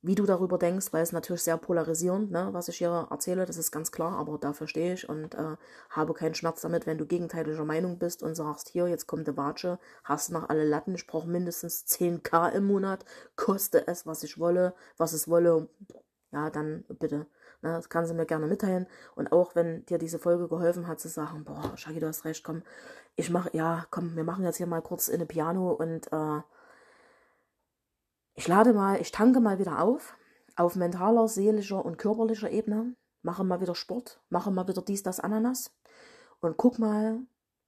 wie 0.00 0.14
du 0.14 0.24
darüber 0.26 0.58
denkst, 0.58 0.92
weil 0.92 1.02
es 1.02 1.12
natürlich 1.12 1.42
sehr 1.42 1.56
polarisierend, 1.56 2.30
ne, 2.30 2.50
was 2.52 2.68
ich 2.68 2.78
hier 2.78 3.08
erzähle, 3.10 3.46
das 3.46 3.56
ist 3.56 3.72
ganz 3.72 3.90
klar, 3.90 4.16
aber 4.16 4.38
dafür 4.38 4.68
stehe 4.68 4.94
ich 4.94 5.08
und 5.08 5.34
äh, 5.34 5.56
habe 5.90 6.14
keinen 6.14 6.34
Schmerz 6.34 6.60
damit, 6.60 6.86
wenn 6.86 6.98
du 6.98 7.06
gegenteiliger 7.06 7.64
Meinung 7.64 7.98
bist 7.98 8.22
und 8.22 8.36
sagst, 8.36 8.68
hier, 8.68 8.86
jetzt 8.86 9.08
kommt 9.08 9.26
der 9.26 9.36
Watsche, 9.36 9.78
hast 10.04 10.30
noch 10.30 10.48
alle 10.48 10.64
Latten, 10.64 10.94
ich 10.94 11.06
brauche 11.08 11.28
mindestens 11.28 11.84
10k 11.86 12.52
im 12.52 12.66
Monat, 12.66 13.04
koste 13.34 13.88
es, 13.88 14.06
was 14.06 14.22
ich 14.22 14.38
wolle, 14.38 14.74
was 14.98 15.12
es 15.12 15.28
wolle, 15.28 15.68
ja, 16.30 16.50
dann 16.50 16.84
bitte. 16.88 17.26
Ne, 17.60 17.72
das 17.72 17.88
kannst 17.88 18.12
du 18.12 18.14
mir 18.14 18.26
gerne 18.26 18.46
mitteilen. 18.46 18.86
Und 19.16 19.32
auch 19.32 19.56
wenn 19.56 19.84
dir 19.86 19.98
diese 19.98 20.20
Folge 20.20 20.46
geholfen 20.46 20.86
hat, 20.86 21.00
zu 21.00 21.08
sagen, 21.08 21.44
boah, 21.44 21.72
Shaggy, 21.76 21.98
du 21.98 22.06
hast 22.06 22.24
recht, 22.24 22.44
komm, 22.44 22.62
ich 23.16 23.30
mache, 23.30 23.50
ja, 23.52 23.84
komm, 23.90 24.14
wir 24.14 24.22
machen 24.22 24.44
jetzt 24.44 24.58
hier 24.58 24.66
mal 24.66 24.82
kurz 24.82 25.08
in 25.08 25.16
eine 25.16 25.26
Piano 25.26 25.72
und 25.72 26.12
äh, 26.12 26.40
ich 28.38 28.46
lade 28.46 28.72
mal, 28.72 29.00
ich 29.00 29.10
tanke 29.10 29.40
mal 29.40 29.58
wieder 29.58 29.82
auf, 29.82 30.16
auf 30.54 30.76
mentaler, 30.76 31.26
seelischer 31.26 31.84
und 31.84 31.98
körperlicher 31.98 32.48
Ebene, 32.48 32.94
mache 33.20 33.42
mal 33.42 33.60
wieder 33.60 33.74
Sport, 33.74 34.20
mache 34.28 34.52
mal 34.52 34.68
wieder 34.68 34.80
dies, 34.80 35.02
das, 35.02 35.18
Ananas 35.18 35.76
und 36.38 36.56
guck 36.56 36.78
mal, 36.78 37.18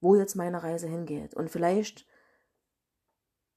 wo 0.00 0.14
jetzt 0.14 0.37
meine 0.37 0.62
Reise 0.62 0.87
hingeht. 0.87 1.35
Und 1.35 1.50
vielleicht 1.50 2.06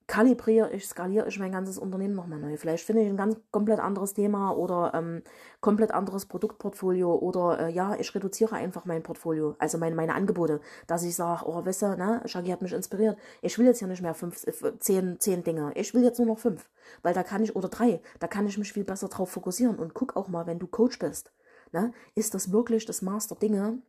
kalibriere 0.07 0.71
ich, 0.71 0.87
skaliere 0.87 1.27
ich 1.27 1.39
mein 1.39 1.51
ganzes 1.51 1.77
Unternehmen 1.77 2.13
nochmal 2.13 2.39
neu. 2.39 2.57
Vielleicht 2.57 2.85
finde 2.85 3.03
ich 3.03 3.09
ein 3.09 3.17
ganz 3.17 3.37
komplett 3.51 3.79
anderes 3.79 4.13
Thema 4.13 4.51
oder 4.51 4.91
ähm, 4.93 5.23
komplett 5.61 5.91
anderes 5.91 6.25
Produktportfolio 6.25 7.15
oder 7.15 7.59
äh, 7.59 7.71
ja, 7.71 7.95
ich 7.95 8.13
reduziere 8.13 8.55
einfach 8.55 8.85
mein 8.85 9.03
Portfolio, 9.03 9.55
also 9.59 9.77
meine, 9.77 9.95
meine 9.95 10.13
Angebote, 10.13 10.59
dass 10.87 11.03
ich 11.03 11.15
sage, 11.15 11.45
oh, 11.47 11.65
weißt 11.65 11.81
du, 11.83 11.97
ne, 11.97 12.21
Shaggy 12.25 12.49
hat 12.49 12.61
mich 12.61 12.73
inspiriert. 12.73 13.17
Ich 13.41 13.57
will 13.57 13.65
jetzt 13.65 13.81
ja 13.81 13.87
nicht 13.87 14.01
mehr 14.01 14.13
fünf, 14.13 14.45
äh, 14.45 14.77
zehn, 14.79 15.19
zehn 15.19 15.43
Dinge. 15.43 15.71
Ich 15.75 15.93
will 15.93 16.03
jetzt 16.03 16.19
nur 16.19 16.27
noch 16.27 16.39
fünf. 16.39 16.69
Weil 17.01 17.13
da 17.13 17.23
kann 17.23 17.43
ich, 17.43 17.55
oder 17.55 17.69
drei, 17.69 18.01
da 18.19 18.27
kann 18.27 18.45
ich 18.45 18.57
mich 18.57 18.73
viel 18.73 18.83
besser 18.83 19.07
drauf 19.07 19.31
fokussieren. 19.31 19.77
Und 19.77 19.93
guck 19.93 20.15
auch 20.17 20.27
mal, 20.27 20.45
wenn 20.47 20.59
du 20.59 20.67
Coach 20.67 20.99
bist, 20.99 21.31
ne, 21.71 21.93
ist 22.15 22.33
das 22.33 22.51
wirklich 22.51 22.85
das 22.85 23.01
Master 23.01 23.35
Dinge, 23.35 23.81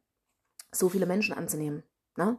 so 0.71 0.89
viele 0.89 1.07
Menschen 1.07 1.35
anzunehmen. 1.35 1.83
Ne? 2.17 2.39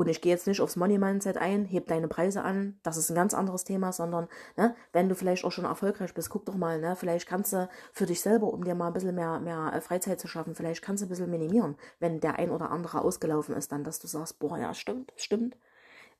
Und 0.00 0.08
ich 0.08 0.22
gehe 0.22 0.32
jetzt 0.32 0.46
nicht 0.46 0.62
aufs 0.62 0.76
Money 0.76 0.96
Mindset 0.96 1.36
ein, 1.36 1.66
heb 1.66 1.88
deine 1.88 2.08
Preise 2.08 2.40
an, 2.40 2.80
das 2.82 2.96
ist 2.96 3.10
ein 3.10 3.14
ganz 3.14 3.34
anderes 3.34 3.64
Thema, 3.64 3.92
sondern 3.92 4.28
ne, 4.56 4.74
wenn 4.94 5.10
du 5.10 5.14
vielleicht 5.14 5.44
auch 5.44 5.52
schon 5.52 5.66
erfolgreich 5.66 6.14
bist, 6.14 6.30
guck 6.30 6.46
doch 6.46 6.54
mal, 6.54 6.80
ne, 6.80 6.96
vielleicht 6.96 7.28
kannst 7.28 7.52
du 7.52 7.68
für 7.92 8.06
dich 8.06 8.22
selber, 8.22 8.50
um 8.50 8.64
dir 8.64 8.74
mal 8.74 8.86
ein 8.86 8.94
bisschen 8.94 9.14
mehr, 9.14 9.40
mehr 9.40 9.72
äh, 9.74 9.82
Freizeit 9.82 10.18
zu 10.18 10.26
schaffen, 10.26 10.54
vielleicht 10.54 10.80
kannst 10.80 11.02
du 11.02 11.06
ein 11.06 11.10
bisschen 11.10 11.28
minimieren, 11.30 11.76
wenn 11.98 12.18
der 12.18 12.38
ein 12.38 12.50
oder 12.50 12.70
andere 12.70 13.02
ausgelaufen 13.02 13.54
ist, 13.54 13.72
dann, 13.72 13.84
dass 13.84 13.98
du 13.98 14.06
sagst, 14.06 14.38
boah, 14.38 14.56
ja, 14.56 14.72
stimmt, 14.72 15.12
stimmt. 15.16 15.58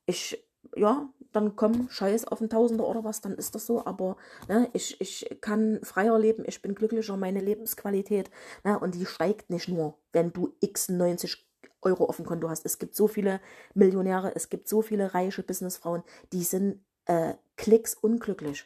Ich, 0.05 0.47
ja, 0.77 1.09
dann 1.33 1.57
komm, 1.57 1.88
scheiß 1.88 2.27
auf 2.27 2.43
ein 2.43 2.51
Tausender 2.51 2.87
oder 2.87 3.03
was, 3.03 3.23
dann 3.23 3.33
ist 3.33 3.55
das 3.55 3.64
so, 3.64 3.87
aber 3.87 4.19
ne, 4.47 4.69
ich, 4.75 5.01
ich 5.01 5.38
kann 5.40 5.81
freier 5.85 6.19
leben, 6.19 6.45
ich 6.47 6.61
bin 6.61 6.75
glücklicher, 6.75 7.16
meine 7.16 7.40
Lebensqualität, 7.40 8.31
ne, 8.62 8.79
und 8.79 8.95
die 8.95 9.07
steigt 9.07 9.49
nicht 9.49 9.69
nur, 9.69 9.97
wenn 10.12 10.35
du 10.35 10.53
x 10.61 10.90
90 10.90 11.49
Euro 11.83 12.05
auf 12.05 12.16
dem 12.16 12.27
Konto 12.27 12.49
hast. 12.49 12.64
Es 12.66 12.79
gibt 12.79 12.95
so 12.95 13.09
viele 13.09 13.40
Millionäre, 13.75 14.35
es 14.35 14.49
gibt 14.49 14.69
so 14.69 14.83
viele 14.83 15.14
reiche 15.14 15.43
Businessfrauen, 15.43 16.03
die 16.33 16.45
sind 16.45 16.85
äh, 17.07 17.35
klicks 17.57 17.95
unglücklich. 17.95 18.64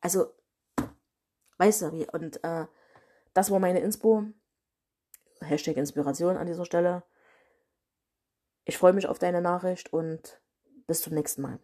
Also, 0.00 0.34
weißt 1.58 1.82
du 1.82 1.92
wie? 1.92 2.06
Und 2.10 2.42
äh, 2.44 2.66
das 3.34 3.50
war 3.50 3.58
meine 3.58 3.80
Inspo. 3.80 4.24
Hashtag 5.40 5.76
Inspiration 5.76 6.36
an 6.36 6.46
dieser 6.46 6.64
Stelle. 6.64 7.02
Ich 8.64 8.78
freue 8.78 8.92
mich 8.92 9.06
auf 9.06 9.18
deine 9.18 9.40
Nachricht 9.40 9.92
und 9.92 10.40
bis 10.86 11.02
zum 11.02 11.14
nächsten 11.14 11.42
Mal. 11.42 11.58